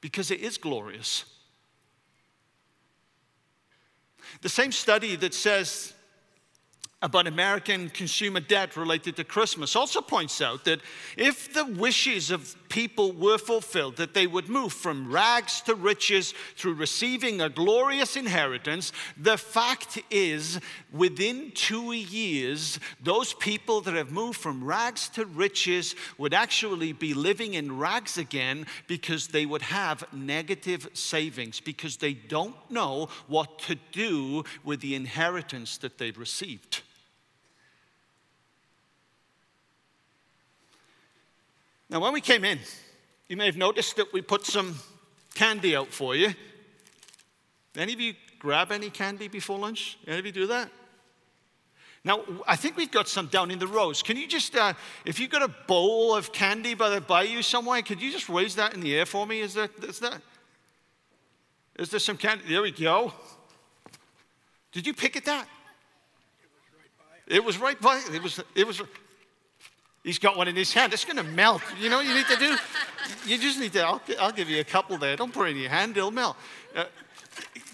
because 0.00 0.30
it 0.30 0.40
is 0.40 0.56
glorious. 0.56 1.26
The 4.40 4.48
same 4.48 4.72
study 4.72 5.16
that 5.16 5.34
says 5.34 5.92
about 7.00 7.28
American 7.28 7.88
consumer 7.90 8.40
debt 8.40 8.76
related 8.76 9.14
to 9.14 9.22
Christmas 9.22 9.76
also 9.76 10.00
points 10.00 10.40
out 10.40 10.64
that 10.64 10.80
if 11.16 11.54
the 11.54 11.64
wishes 11.64 12.32
of 12.32 12.56
people 12.68 13.12
were 13.12 13.38
fulfilled, 13.38 13.96
that 13.96 14.14
they 14.14 14.26
would 14.26 14.48
move 14.48 14.72
from 14.72 15.10
rags 15.10 15.60
to 15.60 15.76
riches 15.76 16.34
through 16.56 16.74
receiving 16.74 17.40
a 17.40 17.48
glorious 17.48 18.16
inheritance, 18.16 18.90
the 19.16 19.38
fact 19.38 20.00
is, 20.10 20.58
within 20.92 21.52
two 21.52 21.92
years, 21.92 22.80
those 23.00 23.32
people 23.32 23.80
that 23.80 23.94
have 23.94 24.10
moved 24.10 24.40
from 24.40 24.64
rags 24.64 25.08
to 25.08 25.24
riches 25.24 25.94
would 26.18 26.34
actually 26.34 26.92
be 26.92 27.14
living 27.14 27.54
in 27.54 27.78
rags 27.78 28.18
again 28.18 28.66
because 28.88 29.28
they 29.28 29.46
would 29.46 29.62
have 29.62 30.04
negative 30.12 30.88
savings, 30.94 31.60
because 31.60 31.98
they 31.98 32.12
don't 32.12 32.56
know 32.68 33.08
what 33.28 33.60
to 33.60 33.76
do 33.92 34.42
with 34.64 34.80
the 34.80 34.96
inheritance 34.96 35.78
that 35.78 35.96
they've 35.96 36.18
received. 36.18 36.82
Now, 41.90 42.00
when 42.00 42.12
we 42.12 42.20
came 42.20 42.44
in, 42.44 42.58
you 43.28 43.36
may 43.36 43.46
have 43.46 43.56
noticed 43.56 43.96
that 43.96 44.12
we 44.12 44.20
put 44.20 44.44
some 44.44 44.76
candy 45.34 45.74
out 45.74 45.88
for 45.88 46.14
you. 46.14 46.34
Any 47.76 47.92
of 47.92 48.00
you 48.00 48.14
grab 48.38 48.72
any 48.72 48.90
candy 48.90 49.28
before 49.28 49.58
lunch? 49.58 49.98
Any 50.06 50.18
of 50.18 50.26
you 50.26 50.32
do 50.32 50.46
that? 50.48 50.70
Now, 52.04 52.22
I 52.46 52.56
think 52.56 52.76
we've 52.76 52.90
got 52.90 53.08
some 53.08 53.26
down 53.26 53.50
in 53.50 53.58
the 53.58 53.66
rows. 53.66 54.02
Can 54.02 54.16
you 54.16 54.26
just, 54.26 54.54
uh, 54.54 54.72
if 55.04 55.18
you've 55.18 55.30
got 55.30 55.42
a 55.42 55.54
bowl 55.66 56.14
of 56.14 56.32
candy 56.32 56.74
by 56.74 56.90
the 56.90 57.00
bayou 57.00 57.42
somewhere, 57.42 57.82
could 57.82 58.00
you 58.00 58.12
just 58.12 58.28
raise 58.28 58.54
that 58.54 58.74
in 58.74 58.80
the 58.80 58.94
air 58.94 59.04
for 59.04 59.26
me? 59.26 59.40
Is 59.40 59.54
there, 59.54 59.68
is 59.82 59.98
there, 59.98 60.20
is 61.78 61.90
there 61.90 62.00
some 62.00 62.16
candy? 62.16 62.44
There 62.48 62.62
we 62.62 62.70
go. 62.70 63.12
Did 64.72 64.86
you 64.86 64.94
pick 64.94 65.16
at 65.16 65.24
that? 65.24 65.48
It 67.26 67.44
was 67.44 67.58
right 67.58 67.80
by. 67.80 68.02
It 68.12 68.22
was. 68.22 68.40
It 68.54 68.66
was. 68.66 68.80
He's 70.08 70.18
got 70.18 70.38
one 70.38 70.48
in 70.48 70.56
his 70.56 70.72
hand. 70.72 70.94
It's 70.94 71.04
going 71.04 71.18
to 71.18 71.22
melt. 71.22 71.60
You 71.78 71.90
know 71.90 71.98
what 71.98 72.06
you 72.06 72.14
need 72.14 72.26
to 72.28 72.36
do? 72.36 72.56
You 73.26 73.36
just 73.36 73.60
need 73.60 73.74
to, 73.74 73.82
I'll, 73.82 74.00
I'll 74.18 74.32
give 74.32 74.48
you 74.48 74.58
a 74.58 74.64
couple 74.64 74.96
there. 74.96 75.14
Don't 75.16 75.34
put 75.34 75.48
it 75.48 75.50
in 75.50 75.58
your 75.58 75.68
hand, 75.68 75.98
it'll 75.98 76.10
melt. 76.10 76.34
Uh, 76.74 76.84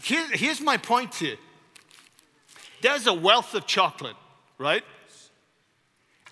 here, 0.03 0.27
here's 0.33 0.61
my 0.61 0.77
point 0.77 1.15
here 1.15 1.37
there's 2.83 3.07
a 3.07 3.15
wealth 3.15 3.55
of 3.55 3.69
chocolate, 3.69 4.17
right? 4.59 4.83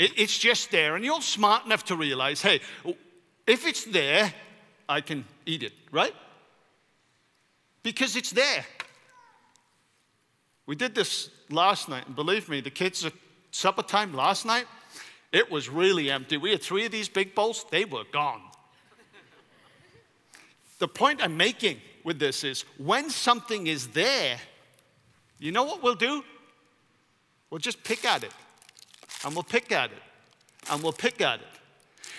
It, 0.00 0.10
it's 0.16 0.36
just 0.36 0.72
there. 0.72 0.96
And 0.96 1.04
you're 1.04 1.22
smart 1.22 1.66
enough 1.66 1.84
to 1.84 1.94
realize 1.94 2.42
hey, 2.42 2.60
if 3.46 3.64
it's 3.64 3.84
there, 3.84 4.34
I 4.88 5.02
can 5.02 5.24
eat 5.46 5.62
it, 5.62 5.72
right? 5.92 6.14
Because 7.84 8.16
it's 8.16 8.32
there. 8.32 8.64
We 10.66 10.74
did 10.74 10.96
this 10.96 11.30
last 11.48 11.88
night, 11.88 12.08
and 12.08 12.16
believe 12.16 12.48
me, 12.48 12.60
the 12.60 12.70
kids 12.70 13.04
at 13.04 13.12
supper 13.52 13.84
time 13.84 14.12
last 14.12 14.44
night, 14.44 14.66
it 15.32 15.50
was 15.50 15.68
really 15.68 16.10
empty. 16.10 16.36
We 16.36 16.50
had 16.50 16.62
three 16.62 16.84
of 16.84 16.92
these 16.92 17.08
big 17.08 17.34
bowls, 17.34 17.64
they 17.70 17.84
were 17.84 18.04
gone. 18.12 18.42
the 20.78 20.88
point 20.88 21.22
I'm 21.22 21.36
making 21.36 21.80
with 22.04 22.18
this 22.18 22.44
is 22.44 22.64
when 22.78 23.10
something 23.10 23.66
is 23.66 23.88
there, 23.88 24.36
you 25.38 25.52
know 25.52 25.64
what 25.64 25.82
we'll 25.82 25.94
do? 25.94 26.22
We'll 27.50 27.58
just 27.58 27.82
pick 27.82 28.04
at 28.04 28.22
it. 28.22 28.32
And 29.24 29.34
we'll 29.34 29.42
pick 29.42 29.72
at 29.72 29.90
it. 29.90 30.02
And 30.70 30.82
we'll 30.82 30.92
pick 30.92 31.20
at 31.20 31.40
it. 31.40 31.46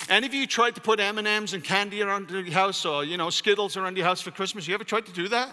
Any 0.10 0.28
of 0.28 0.34
you 0.34 0.46
tried 0.48 0.76
to 0.76 0.82
put 0.82 1.00
M&Ms 1.00 1.54
and 1.54 1.64
candy 1.64 2.02
around 2.02 2.30
your 2.30 2.44
house 2.52 2.86
or, 2.86 3.06
you 3.06 3.16
know, 3.16 3.30
Skittles 3.30 3.78
around 3.78 3.96
your 3.96 4.06
house 4.06 4.22
for 4.22 4.32
Christmas? 4.32 4.68
You 4.68 4.74
ever 4.74 4.84
tried 4.84 5.06
to 5.06 5.14
do 5.14 5.28
that? 5.30 5.50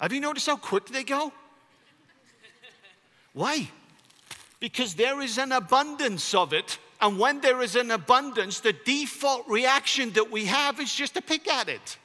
Have 0.00 0.12
you 0.12 0.20
noticed 0.20 0.46
how 0.46 0.56
quick 0.56 0.86
they 0.86 1.04
go? 1.04 1.32
Why? 3.32 3.68
Because 4.64 4.94
there 4.94 5.20
is 5.20 5.36
an 5.36 5.52
abundance 5.52 6.32
of 6.32 6.54
it. 6.54 6.78
And 6.98 7.18
when 7.18 7.42
there 7.42 7.60
is 7.60 7.76
an 7.76 7.90
abundance, 7.90 8.60
the 8.60 8.72
default 8.72 9.46
reaction 9.46 10.10
that 10.12 10.32
we 10.32 10.46
have 10.46 10.80
is 10.80 10.94
just 10.94 11.12
to 11.16 11.20
pick 11.20 11.46
at 11.52 11.68
it. 11.68 11.98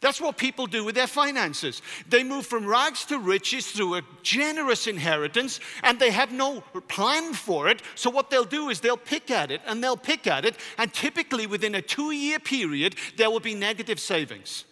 That's 0.00 0.20
what 0.20 0.36
people 0.36 0.66
do 0.66 0.84
with 0.84 0.96
their 0.96 1.06
finances. 1.06 1.82
They 2.08 2.24
move 2.24 2.46
from 2.46 2.66
rags 2.66 3.04
to 3.04 3.20
riches 3.20 3.70
through 3.70 3.94
a 3.94 4.02
generous 4.24 4.88
inheritance 4.88 5.60
and 5.84 6.00
they 6.00 6.10
have 6.10 6.32
no 6.32 6.62
plan 6.88 7.32
for 7.32 7.68
it. 7.68 7.80
So, 7.94 8.10
what 8.10 8.28
they'll 8.28 8.44
do 8.44 8.70
is 8.70 8.80
they'll 8.80 8.96
pick 8.96 9.30
at 9.30 9.52
it 9.52 9.60
and 9.68 9.84
they'll 9.84 9.96
pick 9.96 10.26
at 10.26 10.44
it, 10.44 10.56
and 10.78 10.92
typically 10.92 11.46
within 11.46 11.76
a 11.76 11.80
two 11.80 12.10
year 12.10 12.40
period, 12.40 12.96
there 13.16 13.30
will 13.30 13.38
be 13.38 13.54
negative 13.54 14.00
savings. 14.00 14.64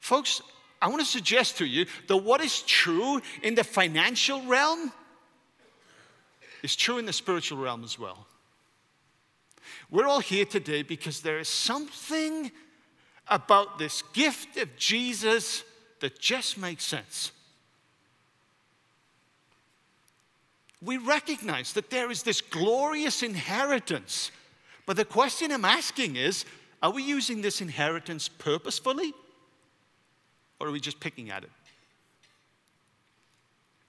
Folks, 0.00 0.42
I 0.82 0.88
want 0.88 1.00
to 1.00 1.06
suggest 1.06 1.58
to 1.58 1.64
you 1.64 1.86
that 2.08 2.16
what 2.16 2.40
is 2.40 2.62
true 2.62 3.22
in 3.44 3.54
the 3.54 3.62
financial 3.62 4.42
realm 4.42 4.92
is 6.64 6.74
true 6.74 6.98
in 6.98 7.06
the 7.06 7.12
spiritual 7.12 7.58
realm 7.58 7.84
as 7.84 8.00
well. 8.00 8.26
We're 9.90 10.08
all 10.08 10.20
here 10.20 10.44
today 10.44 10.82
because 10.82 11.20
there 11.20 11.38
is 11.38 11.48
something 11.48 12.50
about 13.28 13.78
this 13.78 14.02
gift 14.12 14.56
of 14.56 14.76
Jesus 14.76 15.62
that 16.00 16.18
just 16.18 16.58
makes 16.58 16.82
sense. 16.82 17.30
We 20.84 20.96
recognize 20.96 21.74
that 21.74 21.90
there 21.90 22.10
is 22.10 22.24
this 22.24 22.40
glorious 22.40 23.22
inheritance. 23.22 24.32
But 24.84 24.96
the 24.96 25.04
question 25.04 25.52
I'm 25.52 25.64
asking 25.64 26.16
is 26.16 26.44
are 26.82 26.90
we 26.90 27.04
using 27.04 27.40
this 27.40 27.60
inheritance 27.60 28.26
purposefully? 28.28 29.14
Or 30.62 30.68
are 30.68 30.70
we 30.70 30.78
just 30.78 31.00
picking 31.00 31.28
at 31.32 31.42
it? 31.42 31.50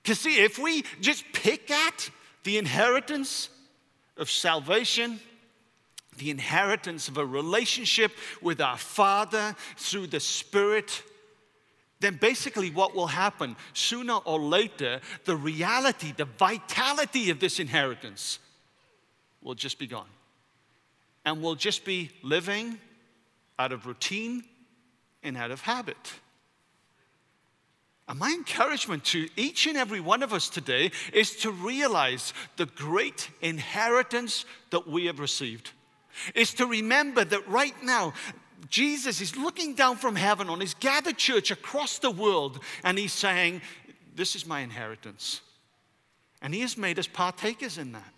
Because, 0.02 0.20
see, 0.20 0.42
if 0.44 0.58
we 0.58 0.84
just 1.00 1.24
pick 1.32 1.70
at 1.70 2.10
the 2.44 2.58
inheritance 2.58 3.50
of 4.18 4.28
salvation, 4.28 5.20
the 6.18 6.32
inheritance 6.32 7.08
of 7.08 7.18
a 7.18 7.26
relationship 7.26 8.12
with 8.42 8.60
our 8.60 8.78
Father 8.78 9.56
through 9.78 10.08
the 10.08 10.20
Spirit, 10.20 11.04
then 12.00 12.18
basically 12.20 12.72
what 12.72 12.96
will 12.96 13.08
happen 13.08 13.56
sooner 13.74 14.16
or 14.16 14.40
later, 14.40 15.00
the 15.26 15.36
reality, 15.36 16.12
the 16.18 16.26
vitality 16.26 17.30
of 17.30 17.40
this 17.40 17.60
inheritance 17.60 18.40
will 19.44 19.56
just 19.56 19.78
be 19.78 19.86
gone. 19.86 20.10
And 21.24 21.40
we'll 21.40 21.54
just 21.54 21.86
be 21.86 22.10
living 22.24 22.80
out 23.60 23.72
of 23.72 23.86
routine 23.86 24.44
and 25.22 25.38
out 25.38 25.52
of 25.52 25.62
habit. 25.62 26.14
And 28.08 28.20
my 28.20 28.30
encouragement 28.32 29.06
to 29.06 29.30
each 29.38 29.66
and 29.66 29.78
every 29.78 30.02
one 30.02 30.24
of 30.24 30.34
us 30.34 30.50
today 30.50 30.92
is 31.14 31.38
to 31.38 31.52
realize 31.52 32.34
the 32.58 32.66
great 32.66 33.30
inheritance 33.42 34.46
that 34.72 34.88
we 34.88 35.06
have 35.06 35.20
received. 35.20 35.72
Is 36.36 36.54
to 36.56 36.68
remember 36.68 37.24
that 37.24 37.48
right 37.48 37.82
now, 37.82 38.14
Jesus 38.70 39.22
is 39.22 39.38
looking 39.38 39.74
down 39.74 39.98
from 39.98 40.16
heaven 40.16 40.50
on 40.50 40.60
his 40.60 40.74
gathered 40.74 41.18
church 41.18 41.50
across 41.50 42.00
the 42.00 42.12
world, 42.12 42.60
and 42.84 42.98
he's 42.98 43.14
saying, 43.14 43.62
This 44.16 44.36
is 44.36 44.46
my 44.46 44.60
inheritance. 44.60 45.42
And 46.44 46.54
He 46.54 46.60
has 46.60 46.78
made 46.78 47.00
us 47.00 47.08
partakers 47.08 47.78
in 47.78 47.94
that. 47.94 48.14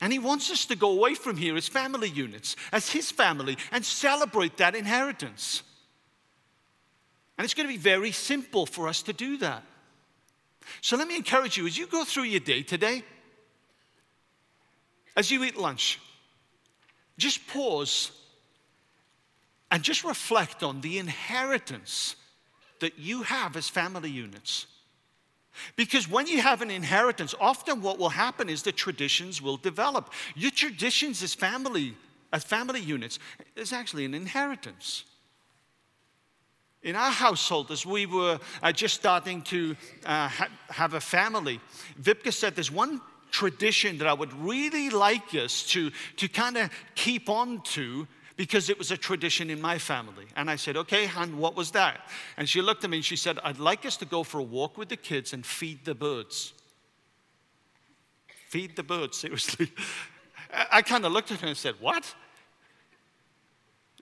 And 0.00 0.12
He 0.12 0.18
wants 0.18 0.50
us 0.50 0.66
to 0.66 0.76
go 0.76 0.92
away 0.92 1.14
from 1.14 1.38
here 1.38 1.56
as 1.56 1.66
family 1.66 2.10
units, 2.10 2.54
as 2.70 2.90
His 2.90 3.10
family, 3.10 3.56
and 3.72 3.84
celebrate 3.84 4.58
that 4.58 4.74
inheritance. 4.76 5.62
And 7.36 7.44
it's 7.44 7.54
going 7.54 7.68
to 7.68 7.72
be 7.72 7.78
very 7.78 8.12
simple 8.12 8.66
for 8.66 8.88
us 8.88 9.02
to 9.02 9.12
do 9.12 9.36
that. 9.38 9.62
So 10.80 10.96
let 10.96 11.06
me 11.06 11.16
encourage 11.16 11.56
you 11.56 11.66
as 11.66 11.76
you 11.76 11.86
go 11.86 12.04
through 12.04 12.24
your 12.24 12.40
day 12.40 12.62
today, 12.62 13.02
as 15.16 15.30
you 15.30 15.44
eat 15.44 15.56
lunch, 15.56 16.00
just 17.18 17.46
pause 17.46 18.10
and 19.70 19.82
just 19.82 20.04
reflect 20.04 20.62
on 20.62 20.80
the 20.80 20.98
inheritance 20.98 22.16
that 22.80 22.98
you 22.98 23.22
have 23.22 23.56
as 23.56 23.68
family 23.68 24.10
units. 24.10 24.66
Because 25.74 26.08
when 26.08 26.26
you 26.26 26.42
have 26.42 26.60
an 26.60 26.70
inheritance, 26.70 27.34
often 27.40 27.80
what 27.80 27.98
will 27.98 28.10
happen 28.10 28.48
is 28.48 28.62
the 28.62 28.72
traditions 28.72 29.40
will 29.40 29.56
develop. 29.56 30.12
Your 30.34 30.50
traditions 30.50 31.22
as 31.22 31.34
family, 31.34 31.96
as 32.32 32.44
family 32.44 32.80
units, 32.80 33.18
is 33.56 33.72
actually 33.72 34.04
an 34.04 34.12
inheritance. 34.12 35.04
In 36.86 36.94
our 36.94 37.10
household, 37.10 37.72
as 37.72 37.84
we 37.84 38.06
were 38.06 38.38
uh, 38.62 38.70
just 38.70 38.94
starting 38.94 39.42
to 39.42 39.74
uh, 40.04 40.28
ha- 40.28 40.48
have 40.68 40.94
a 40.94 41.00
family, 41.00 41.60
Vipka 42.00 42.32
said 42.32 42.54
there's 42.54 42.70
one 42.70 43.00
tradition 43.32 43.98
that 43.98 44.06
I 44.06 44.12
would 44.12 44.32
really 44.34 44.88
like 44.90 45.34
us 45.34 45.64
to, 45.70 45.90
to 46.18 46.28
kind 46.28 46.56
of 46.56 46.70
keep 46.94 47.28
on 47.28 47.60
to 47.74 48.06
because 48.36 48.70
it 48.70 48.78
was 48.78 48.92
a 48.92 48.96
tradition 48.96 49.50
in 49.50 49.60
my 49.60 49.78
family. 49.78 50.26
And 50.36 50.48
I 50.48 50.54
said, 50.54 50.76
Okay, 50.76 51.06
hon, 51.06 51.38
what 51.38 51.56
was 51.56 51.72
that? 51.72 52.08
And 52.36 52.48
she 52.48 52.62
looked 52.62 52.84
at 52.84 52.90
me 52.90 52.98
and 52.98 53.04
she 53.04 53.16
said, 53.16 53.40
I'd 53.42 53.58
like 53.58 53.84
us 53.84 53.96
to 53.96 54.04
go 54.04 54.22
for 54.22 54.38
a 54.38 54.44
walk 54.44 54.78
with 54.78 54.88
the 54.88 54.96
kids 54.96 55.32
and 55.32 55.44
feed 55.44 55.84
the 55.84 55.94
birds. 55.96 56.52
Feed 58.48 58.76
the 58.76 58.84
birds, 58.84 59.16
seriously. 59.22 59.72
I 60.70 60.82
kind 60.82 61.04
of 61.04 61.10
looked 61.10 61.32
at 61.32 61.40
her 61.40 61.48
and 61.48 61.56
said, 61.56 61.74
What? 61.80 62.14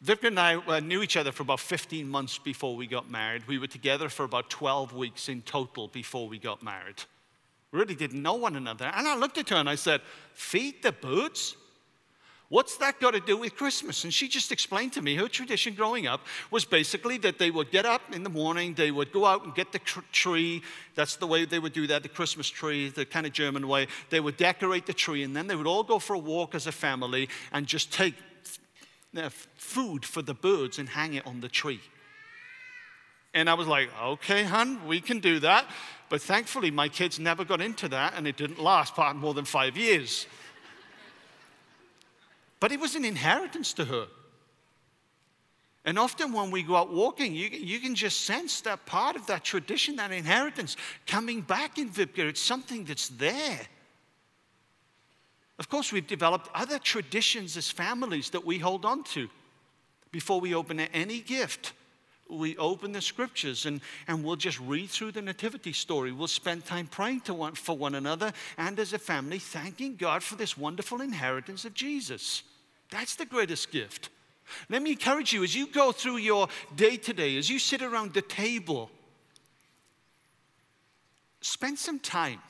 Vipka 0.02 0.24
and 0.24 0.40
I 0.40 0.56
uh, 0.56 0.80
knew 0.80 1.02
each 1.02 1.16
other 1.16 1.32
for 1.32 1.42
about 1.42 1.60
15 1.60 2.08
months 2.08 2.38
before 2.38 2.76
we 2.76 2.86
got 2.86 3.10
married. 3.10 3.46
We 3.46 3.58
were 3.58 3.66
together 3.66 4.08
for 4.08 4.24
about 4.24 4.50
12 4.50 4.92
weeks 4.92 5.28
in 5.28 5.42
total 5.42 5.88
before 5.88 6.28
we 6.28 6.38
got 6.38 6.62
married. 6.62 7.02
Really 7.70 7.94
didn't 7.94 8.22
know 8.22 8.34
one 8.34 8.56
another. 8.56 8.90
And 8.94 9.06
I 9.08 9.16
looked 9.16 9.38
at 9.38 9.48
her 9.48 9.56
and 9.56 9.68
I 9.68 9.74
said, 9.74 10.00
Feed 10.34 10.82
the 10.82 10.92
birds? 10.92 11.56
What's 12.50 12.76
that 12.76 13.00
got 13.00 13.14
to 13.14 13.20
do 13.20 13.38
with 13.38 13.56
Christmas? 13.56 14.04
And 14.04 14.12
she 14.12 14.28
just 14.28 14.52
explained 14.52 14.92
to 14.92 15.02
me 15.02 15.16
her 15.16 15.28
tradition 15.28 15.74
growing 15.74 16.06
up 16.06 16.20
was 16.50 16.64
basically 16.64 17.18
that 17.18 17.38
they 17.38 17.50
would 17.50 17.70
get 17.70 17.86
up 17.86 18.02
in 18.12 18.22
the 18.22 18.30
morning, 18.30 18.74
they 18.74 18.90
would 18.90 19.10
go 19.10 19.24
out 19.24 19.44
and 19.44 19.54
get 19.54 19.72
the 19.72 19.78
tr- 19.78 20.00
tree. 20.12 20.62
That's 20.94 21.16
the 21.16 21.26
way 21.26 21.46
they 21.46 21.58
would 21.58 21.72
do 21.72 21.86
that, 21.86 22.02
the 22.02 22.08
Christmas 22.08 22.48
tree, 22.48 22.90
the 22.90 23.06
kind 23.06 23.26
of 23.26 23.32
German 23.32 23.66
way. 23.66 23.88
They 24.10 24.20
would 24.20 24.36
decorate 24.36 24.86
the 24.86 24.92
tree, 24.92 25.22
and 25.22 25.34
then 25.34 25.46
they 25.46 25.56
would 25.56 25.66
all 25.66 25.82
go 25.82 25.98
for 25.98 26.14
a 26.14 26.18
walk 26.18 26.54
as 26.54 26.66
a 26.66 26.72
family 26.72 27.28
and 27.50 27.66
just 27.66 27.92
take 27.92 28.14
food 29.56 30.04
for 30.04 30.22
the 30.22 30.34
birds 30.34 30.78
and 30.78 30.88
hang 30.88 31.14
it 31.14 31.26
on 31.26 31.40
the 31.40 31.48
tree. 31.48 31.80
And 33.34 33.50
I 33.50 33.54
was 33.54 33.66
like, 33.66 33.90
okay, 34.00 34.44
hun, 34.44 34.86
we 34.86 35.00
can 35.00 35.18
do 35.18 35.40
that. 35.40 35.66
But 36.08 36.22
thankfully, 36.22 36.70
my 36.70 36.88
kids 36.88 37.18
never 37.18 37.44
got 37.44 37.60
into 37.60 37.88
that, 37.88 38.14
and 38.16 38.28
it 38.28 38.36
didn't 38.36 38.62
last 38.62 38.94
part 38.96 39.16
more 39.16 39.34
than 39.34 39.44
five 39.44 39.76
years. 39.76 40.26
But 42.60 42.72
it 42.72 42.80
was 42.80 42.94
an 42.94 43.04
inheritance 43.04 43.72
to 43.74 43.84
her. 43.84 44.06
And 45.84 45.98
often 45.98 46.32
when 46.32 46.50
we 46.50 46.62
go 46.62 46.76
out 46.76 46.90
walking, 46.92 47.34
you, 47.34 47.48
you 47.48 47.78
can 47.78 47.94
just 47.94 48.22
sense 48.22 48.62
that 48.62 48.86
part 48.86 49.16
of 49.16 49.26
that 49.26 49.44
tradition, 49.44 49.96
that 49.96 50.12
inheritance 50.12 50.76
coming 51.06 51.42
back 51.42 51.76
in 51.76 51.90
Vipka. 51.90 52.20
It's 52.20 52.40
something 52.40 52.84
that's 52.84 53.08
there. 53.08 53.60
Of 55.58 55.68
course, 55.68 55.92
we've 55.92 56.06
developed 56.06 56.48
other 56.54 56.78
traditions 56.78 57.56
as 57.56 57.70
families 57.70 58.30
that 58.30 58.44
we 58.44 58.58
hold 58.58 58.84
on 58.84 59.04
to. 59.04 59.28
Before 60.10 60.40
we 60.40 60.54
open 60.54 60.80
any 60.80 61.20
gift, 61.20 61.72
we 62.28 62.56
open 62.56 62.92
the 62.92 63.00
scriptures 63.00 63.66
and, 63.66 63.80
and 64.08 64.24
we'll 64.24 64.36
just 64.36 64.58
read 64.60 64.90
through 64.90 65.12
the 65.12 65.22
nativity 65.22 65.72
story. 65.72 66.10
We'll 66.12 66.26
spend 66.26 66.64
time 66.64 66.86
praying 66.86 67.22
to 67.22 67.34
one, 67.34 67.54
for 67.54 67.76
one 67.76 67.94
another 67.94 68.32
and 68.56 68.78
as 68.78 68.92
a 68.92 68.98
family, 68.98 69.38
thanking 69.38 69.96
God 69.96 70.22
for 70.22 70.36
this 70.36 70.56
wonderful 70.56 71.00
inheritance 71.00 71.64
of 71.64 71.74
Jesus. 71.74 72.42
That's 72.90 73.16
the 73.16 73.26
greatest 73.26 73.70
gift. 73.70 74.08
Let 74.68 74.82
me 74.82 74.92
encourage 74.92 75.32
you 75.32 75.42
as 75.42 75.54
you 75.54 75.66
go 75.66 75.92
through 75.92 76.18
your 76.18 76.48
day 76.74 76.96
today, 76.96 77.36
as 77.36 77.48
you 77.48 77.58
sit 77.58 77.82
around 77.82 78.14
the 78.14 78.22
table, 78.22 78.90
spend 81.40 81.78
some 81.78 81.98
time 81.98 82.40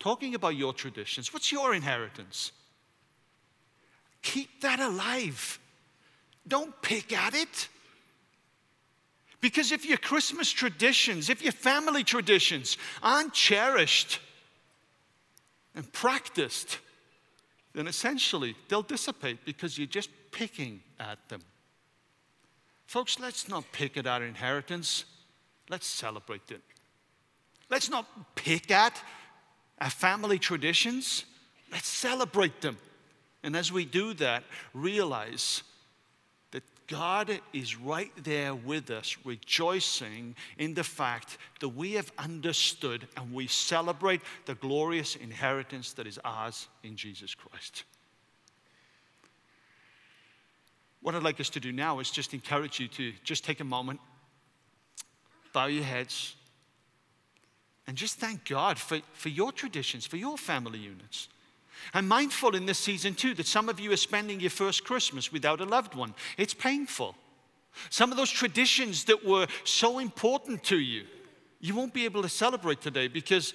talking 0.00 0.34
about 0.34 0.56
your 0.56 0.72
traditions. 0.72 1.32
What's 1.32 1.52
your 1.52 1.74
inheritance? 1.74 2.50
Keep 4.22 4.62
that 4.62 4.80
alive. 4.80 5.60
Don't 6.48 6.80
pick 6.82 7.12
at 7.12 7.34
it. 7.34 7.68
Because 9.40 9.72
if 9.72 9.86
your 9.86 9.98
Christmas 9.98 10.50
traditions, 10.50 11.30
if 11.30 11.42
your 11.42 11.52
family 11.52 12.02
traditions 12.02 12.76
aren't 13.02 13.32
cherished 13.32 14.20
and 15.74 15.90
practiced, 15.92 16.78
then 17.72 17.86
essentially 17.86 18.56
they'll 18.68 18.82
dissipate 18.82 19.44
because 19.44 19.78
you're 19.78 19.86
just 19.86 20.10
picking 20.32 20.80
at 20.98 21.18
them. 21.28 21.40
Folks, 22.86 23.20
let's 23.20 23.48
not 23.48 23.64
pick 23.72 23.96
at 23.96 24.06
our 24.06 24.22
inheritance, 24.24 25.04
let's 25.68 25.86
celebrate 25.86 26.50
it. 26.50 26.62
Let's 27.70 27.88
not 27.88 28.34
pick 28.34 28.70
at 28.70 29.00
our 29.80 29.90
family 29.90 30.38
traditions, 30.38 31.24
let's 31.72 31.88
celebrate 31.88 32.60
them. 32.60 32.76
And 33.42 33.56
as 33.56 33.72
we 33.72 33.84
do 33.84 34.12
that, 34.14 34.44
realize 34.74 35.62
that 36.50 36.62
God 36.86 37.40
is 37.52 37.76
right 37.78 38.12
there 38.22 38.54
with 38.54 38.90
us, 38.90 39.16
rejoicing 39.24 40.34
in 40.58 40.74
the 40.74 40.84
fact 40.84 41.38
that 41.60 41.70
we 41.70 41.92
have 41.92 42.12
understood 42.18 43.08
and 43.16 43.32
we 43.32 43.46
celebrate 43.46 44.20
the 44.44 44.54
glorious 44.56 45.16
inheritance 45.16 45.94
that 45.94 46.06
is 46.06 46.18
ours 46.24 46.68
in 46.82 46.96
Jesus 46.96 47.34
Christ. 47.34 47.84
What 51.00 51.14
I'd 51.14 51.22
like 51.22 51.40
us 51.40 51.48
to 51.50 51.60
do 51.60 51.72
now 51.72 51.98
is 52.00 52.10
just 52.10 52.34
encourage 52.34 52.78
you 52.78 52.88
to 52.88 53.12
just 53.24 53.42
take 53.42 53.60
a 53.60 53.64
moment, 53.64 54.00
bow 55.54 55.64
your 55.66 55.84
heads, 55.84 56.36
and 57.90 57.98
just 57.98 58.20
thank 58.20 58.48
God 58.48 58.78
for, 58.78 59.00
for 59.14 59.30
your 59.30 59.50
traditions, 59.50 60.06
for 60.06 60.16
your 60.16 60.38
family 60.38 60.78
units. 60.78 61.26
I'm 61.92 62.06
mindful 62.06 62.54
in 62.54 62.64
this 62.64 62.78
season 62.78 63.14
too 63.14 63.34
that 63.34 63.48
some 63.48 63.68
of 63.68 63.80
you 63.80 63.90
are 63.90 63.96
spending 63.96 64.38
your 64.38 64.50
first 64.50 64.84
Christmas 64.84 65.32
without 65.32 65.60
a 65.60 65.64
loved 65.64 65.96
one. 65.96 66.14
It's 66.38 66.54
painful. 66.54 67.16
Some 67.88 68.12
of 68.12 68.16
those 68.16 68.30
traditions 68.30 69.06
that 69.06 69.24
were 69.24 69.48
so 69.64 69.98
important 69.98 70.62
to 70.66 70.78
you, 70.78 71.02
you 71.60 71.74
won't 71.74 71.92
be 71.92 72.04
able 72.04 72.22
to 72.22 72.28
celebrate 72.28 72.80
today 72.80 73.08
because 73.08 73.54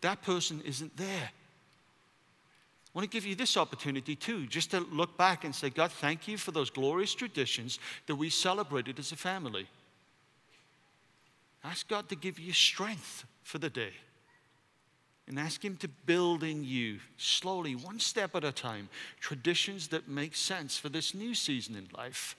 that 0.00 0.20
person 0.22 0.60
isn't 0.66 0.96
there. 0.96 1.30
I 1.30 2.90
want 2.92 3.08
to 3.08 3.16
give 3.16 3.24
you 3.24 3.36
this 3.36 3.56
opportunity 3.56 4.16
too, 4.16 4.48
just 4.48 4.72
to 4.72 4.80
look 4.80 5.16
back 5.16 5.44
and 5.44 5.54
say, 5.54 5.70
God, 5.70 5.92
thank 5.92 6.26
you 6.26 6.38
for 6.38 6.50
those 6.50 6.70
glorious 6.70 7.14
traditions 7.14 7.78
that 8.08 8.16
we 8.16 8.30
celebrated 8.30 8.98
as 8.98 9.12
a 9.12 9.16
family. 9.16 9.68
Ask 11.62 11.86
God 11.86 12.08
to 12.08 12.16
give 12.16 12.40
you 12.40 12.52
strength 12.52 13.26
for 13.42 13.58
the 13.58 13.70
day. 13.70 13.92
And 15.28 15.38
ask 15.38 15.64
Him 15.64 15.76
to 15.76 15.88
build 15.88 16.42
in 16.42 16.64
you, 16.64 16.98
slowly, 17.16 17.76
one 17.76 18.00
step 18.00 18.34
at 18.34 18.44
a 18.44 18.52
time, 18.52 18.88
traditions 19.20 19.88
that 19.88 20.08
make 20.08 20.34
sense 20.34 20.76
for 20.76 20.88
this 20.88 21.14
new 21.14 21.34
season 21.34 21.76
in 21.76 21.88
life. 21.96 22.36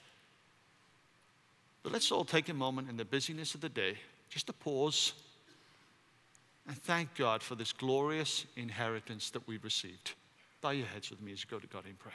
But 1.84 1.94
let's 1.94 2.12
all 2.12 2.26
take 2.26 2.50
a 2.50 2.54
moment 2.54 2.90
in 2.90 2.98
the 2.98 3.06
busyness 3.06 3.56
of 3.56 3.62
the 3.62 3.70
day 3.70 3.98
just 4.30 4.48
to 4.48 4.54
pause 4.54 5.14
and 6.68 6.78
thank 6.78 7.16
God 7.16 7.42
for 7.42 7.56
this 7.56 7.74
glorious 7.74 8.46
inheritance 8.56 9.30
that 9.32 9.48
we've 9.48 9.64
received. 9.64 10.14
Bow 10.62 10.70
your 10.72 10.86
heads 10.88 11.10
with 11.10 11.22
me 11.22 11.34
as 11.34 11.44
you 11.44 11.50
go 11.50 11.60
to 11.60 11.68
God 11.68 11.86
in 11.88 11.96
prayer. 11.96 12.14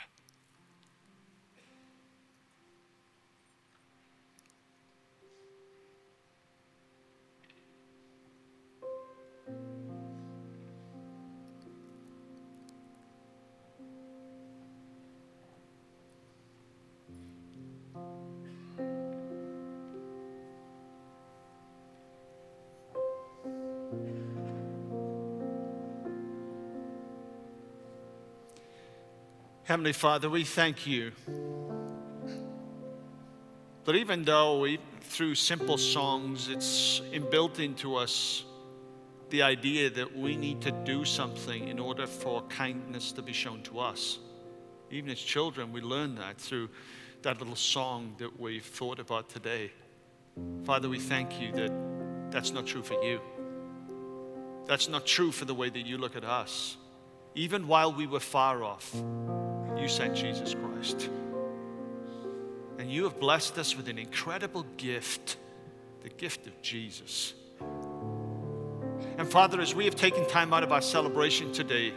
Heavenly 29.77 29.93
Father, 29.93 30.31
we 30.31 30.43
thank 30.43 30.87
you 30.87 31.13
But 33.85 33.95
even 33.97 34.25
though 34.25 34.61
we, 34.61 34.79
through 35.03 35.35
simple 35.35 35.77
songs, 35.77 36.49
it's 36.49 37.03
inbuilt 37.13 37.59
into 37.59 37.95
us 37.95 38.45
the 39.29 39.43
idea 39.43 39.91
that 39.91 40.17
we 40.17 40.35
need 40.35 40.63
to 40.63 40.71
do 40.71 41.05
something 41.05 41.69
in 41.69 41.79
order 41.79 42.07
for 42.07 42.41
kindness 42.45 43.13
to 43.13 43.21
be 43.21 43.35
shown 43.35 43.63
to 43.65 43.79
us. 43.79 44.19
Even 44.91 45.11
as 45.11 45.19
children, 45.19 45.73
we 45.73 45.83
learn 45.83 46.15
that 46.15 46.39
through 46.39 46.71
that 47.21 47.39
little 47.39 47.55
song 47.55 48.15
that 48.17 48.41
we've 48.41 48.65
thought 48.65 48.99
about 48.99 49.29
today. 49.29 49.71
Father, 50.65 50.89
we 50.89 51.01
thank 51.01 51.39
you 51.39 51.53
that 51.53 52.31
that's 52.31 52.51
not 52.51 52.67
true 52.67 52.83
for 52.83 52.95
you. 53.05 53.21
That's 54.67 54.89
not 54.89 55.05
true 55.05 55.33
for 55.33 55.45
the 55.45 55.55
way 55.55 55.69
that 55.69 55.85
you 55.85 55.99
look 55.99 56.17
at 56.17 56.25
us. 56.25 56.79
Even 57.35 57.69
while 57.69 57.93
we 57.93 58.07
were 58.07 58.21
far 58.21 58.65
off, 58.65 58.95
you 59.79 59.89
sent 59.89 60.15
Jesus 60.15 60.55
Christ. 60.55 61.11
And 62.79 62.91
you 62.91 63.05
have 63.05 63.19
blessed 63.19 63.59
us 63.59 63.77
with 63.77 63.89
an 63.89 63.99
incredible 63.99 64.65
gift 64.77 65.39
the 66.07 66.11
gift 66.11 66.47
of 66.47 66.63
Jesus. 66.63 67.35
And 69.19 69.29
Father, 69.29 69.61
as 69.61 69.75
we 69.75 69.87
have 69.87 69.97
taken 69.97 70.25
time 70.29 70.55
out 70.55 70.63
of 70.63 70.71
our 70.71 70.81
celebration 70.81 71.53
today 71.53 71.93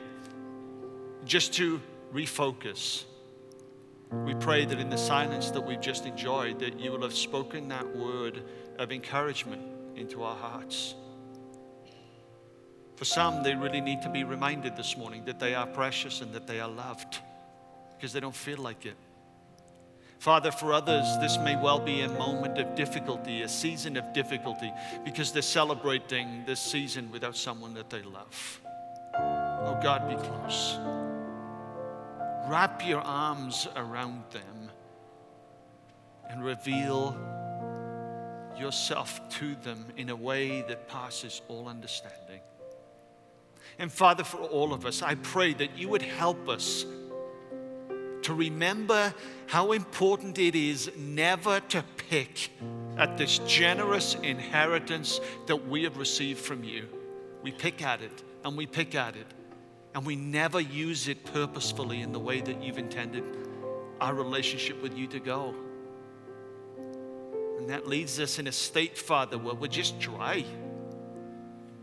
just 1.26 1.54
to 1.54 1.80
refocus, 2.12 3.04
we 4.12 4.34
pray 4.34 4.66
that 4.66 4.80
in 4.80 4.90
the 4.90 4.98
silence 4.98 5.52
that 5.52 5.62
we've 5.62 5.80
just 5.80 6.08
enjoyed, 6.08 6.58
that 6.58 6.80
you 6.80 6.92
will 6.92 7.04
have 7.04 7.14
spoken 7.14 7.68
that 7.68 7.96
word 7.96 8.42
of 8.80 8.92
encouragement 8.92 9.62
into 9.96 10.24
our 10.24 10.36
hearts. 10.36 10.96
For 12.96 13.06
some, 13.06 13.44
they 13.44 13.54
really 13.54 13.80
need 13.80 14.02
to 14.02 14.10
be 14.10 14.24
reminded 14.24 14.76
this 14.76 14.98
morning 14.98 15.24
that 15.26 15.40
they 15.40 15.54
are 15.54 15.68
precious 15.68 16.22
and 16.22 16.34
that 16.34 16.48
they 16.48 16.60
are 16.60 16.68
loved 16.68 17.20
because 18.00 18.14
they 18.14 18.22
don't 18.22 18.36
feel 18.36 18.58
like 18.60 18.86
it. 18.86 18.96
Father, 20.20 20.52
for 20.52 20.72
others, 20.72 21.06
this 21.20 21.38
may 21.38 21.58
well 21.58 21.80
be 21.80 22.02
a 22.02 22.10
moment 22.10 22.58
of 22.58 22.74
difficulty, 22.76 23.42
a 23.42 23.50
season 23.50 23.98
of 23.98 24.14
difficulty, 24.14 24.72
because 25.04 25.34
they're 25.34 25.42
celebrating 25.42 26.44
this 26.46 26.62
season 26.62 27.12
without 27.12 27.36
someone 27.36 27.74
that 27.74 27.90
they 27.90 28.02
love. 28.02 28.62
Oh 29.16 29.78
God, 29.84 30.08
be 30.08 30.16
close. 30.16 30.78
Wrap 32.50 32.86
your 32.88 33.02
arms 33.02 33.68
around 33.76 34.24
them 34.32 34.72
and 36.30 36.44
reveal 36.44 37.18
yourself 38.58 39.22
to 39.40 39.56
them 39.56 39.86
in 39.98 40.10
a 40.10 40.16
way 40.16 40.62
that 40.64 40.88
passes 40.88 41.42
all 41.50 41.68
understanding. 41.68 42.40
And 43.78 43.92
Father, 43.92 44.24
for 44.24 44.38
all 44.38 44.74
of 44.74 44.86
us, 44.86 45.02
I 45.02 45.16
pray 45.16 45.54
that 45.56 45.78
you 45.78 45.90
would 45.90 46.02
help 46.02 46.48
us 46.48 46.86
to 48.30 48.36
remember 48.36 49.12
how 49.48 49.72
important 49.72 50.38
it 50.38 50.54
is 50.54 50.92
never 50.96 51.60
to 51.62 51.84
pick 52.12 52.52
at 52.96 53.18
this 53.18 53.40
generous 53.48 54.14
inheritance 54.22 55.20
that 55.48 55.68
we 55.68 55.82
have 55.82 55.98
received 55.98 56.40
from 56.40 56.64
you. 56.64 56.88
We 57.42 57.52
pick 57.52 57.82
at 57.82 58.04
it 58.04 58.24
and 58.46 58.56
we 58.56 58.68
pick 58.68 58.94
at 58.94 59.16
it, 59.16 59.26
and 59.96 60.06
we 60.06 60.16
never 60.16 60.60
use 60.60 61.08
it 61.08 61.26
purposefully 61.34 62.04
in 62.04 62.12
the 62.12 62.20
way 62.20 62.40
that 62.40 62.62
you've 62.62 62.78
intended 62.78 63.24
our 64.00 64.14
relationship 64.14 64.80
with 64.80 64.96
you 64.96 65.08
to 65.08 65.20
go. 65.20 65.56
And 67.58 67.68
that 67.68 67.88
leads 67.88 68.20
us 68.20 68.38
in 68.38 68.46
a 68.46 68.52
state, 68.52 68.96
Father, 68.96 69.40
where 69.40 69.56
we're 69.56 69.70
just 69.70 70.00
dry 70.00 70.46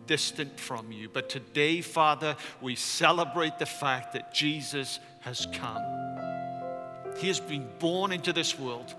distant 0.06 0.60
from 0.60 0.92
you. 0.92 1.08
But 1.08 1.28
today, 1.28 1.80
Father, 1.80 2.36
we 2.60 2.76
celebrate 2.76 3.58
the 3.58 3.66
fact 3.66 4.12
that 4.12 4.32
Jesus 4.32 5.00
has 5.22 5.48
come. 5.52 5.82
He 7.18 7.28
has 7.28 7.40
been 7.40 7.68
born 7.78 8.12
into 8.12 8.32
this 8.32 8.58
world 8.58 8.94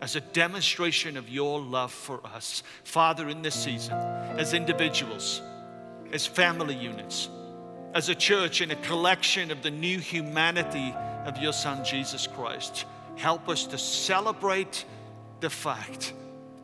as 0.00 0.16
a 0.16 0.20
demonstration 0.20 1.16
of 1.16 1.28
your 1.28 1.60
love 1.60 1.92
for 1.92 2.20
us. 2.26 2.62
Father, 2.84 3.28
in 3.28 3.42
this 3.42 3.54
season, 3.54 3.94
as 3.94 4.54
individuals, 4.54 5.42
as 6.12 6.26
family 6.26 6.74
units, 6.74 7.28
as 7.94 8.08
a 8.08 8.14
church, 8.14 8.60
in 8.60 8.70
a 8.70 8.76
collection 8.76 9.50
of 9.50 9.62
the 9.62 9.70
new 9.70 9.98
humanity 9.98 10.94
of 11.24 11.38
your 11.38 11.52
Son, 11.52 11.84
Jesus 11.84 12.26
Christ, 12.26 12.86
help 13.16 13.48
us 13.48 13.66
to 13.66 13.78
celebrate 13.78 14.84
the 15.40 15.50
fact 15.50 16.14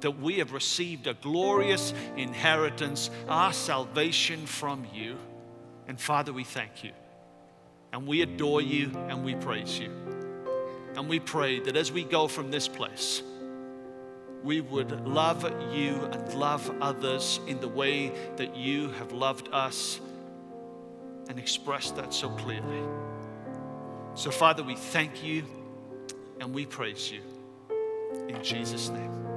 that 0.01 0.13
we 0.13 0.39
have 0.39 0.53
received 0.53 1.07
a 1.07 1.15
glorious 1.15 1.93
inheritance, 2.17 3.11
our 3.29 3.53
salvation 3.53 4.47
from 4.47 4.87
you. 4.95 5.17
And 5.89 6.01
Father, 6.01 6.33
we 6.33 6.45
thank 6.45 6.85
you. 6.85 6.93
And 7.93 8.07
we 8.07 8.23
adore 8.23 8.61
you 8.61 8.91
and 9.09 9.25
we 9.25 9.35
praise 9.35 9.79
you. 9.79 10.06
And 10.97 11.09
we 11.09 11.21
pray 11.21 11.61
that 11.61 11.77
as 11.77 11.93
we 11.93 12.05
go 12.05 12.27
from 12.27 12.51
this 12.51 12.67
place, 12.69 13.23
we 14.43 14.61
would 14.61 15.07
love 15.07 15.45
you 15.75 16.09
and 16.13 16.35
love 16.35 16.71
others 16.81 17.41
in 17.47 17.61
the 17.61 17.69
way 17.69 18.13
that 18.37 18.57
you 18.57 18.91
have 18.93 19.13
loved 19.13 19.49
us 19.53 20.01
and 21.29 21.39
expressed 21.39 21.97
that 21.97 22.15
so 22.15 22.31
clearly. 22.31 22.83
So, 24.15 24.31
Father, 24.31 24.63
we 24.63 24.75
thank 24.75 25.23
you 25.23 25.45
and 26.41 26.55
we 26.55 26.65
praise 26.65 27.13
you. 27.13 27.21
In 28.29 28.43
Jesus' 28.43 28.89
name. 28.89 29.36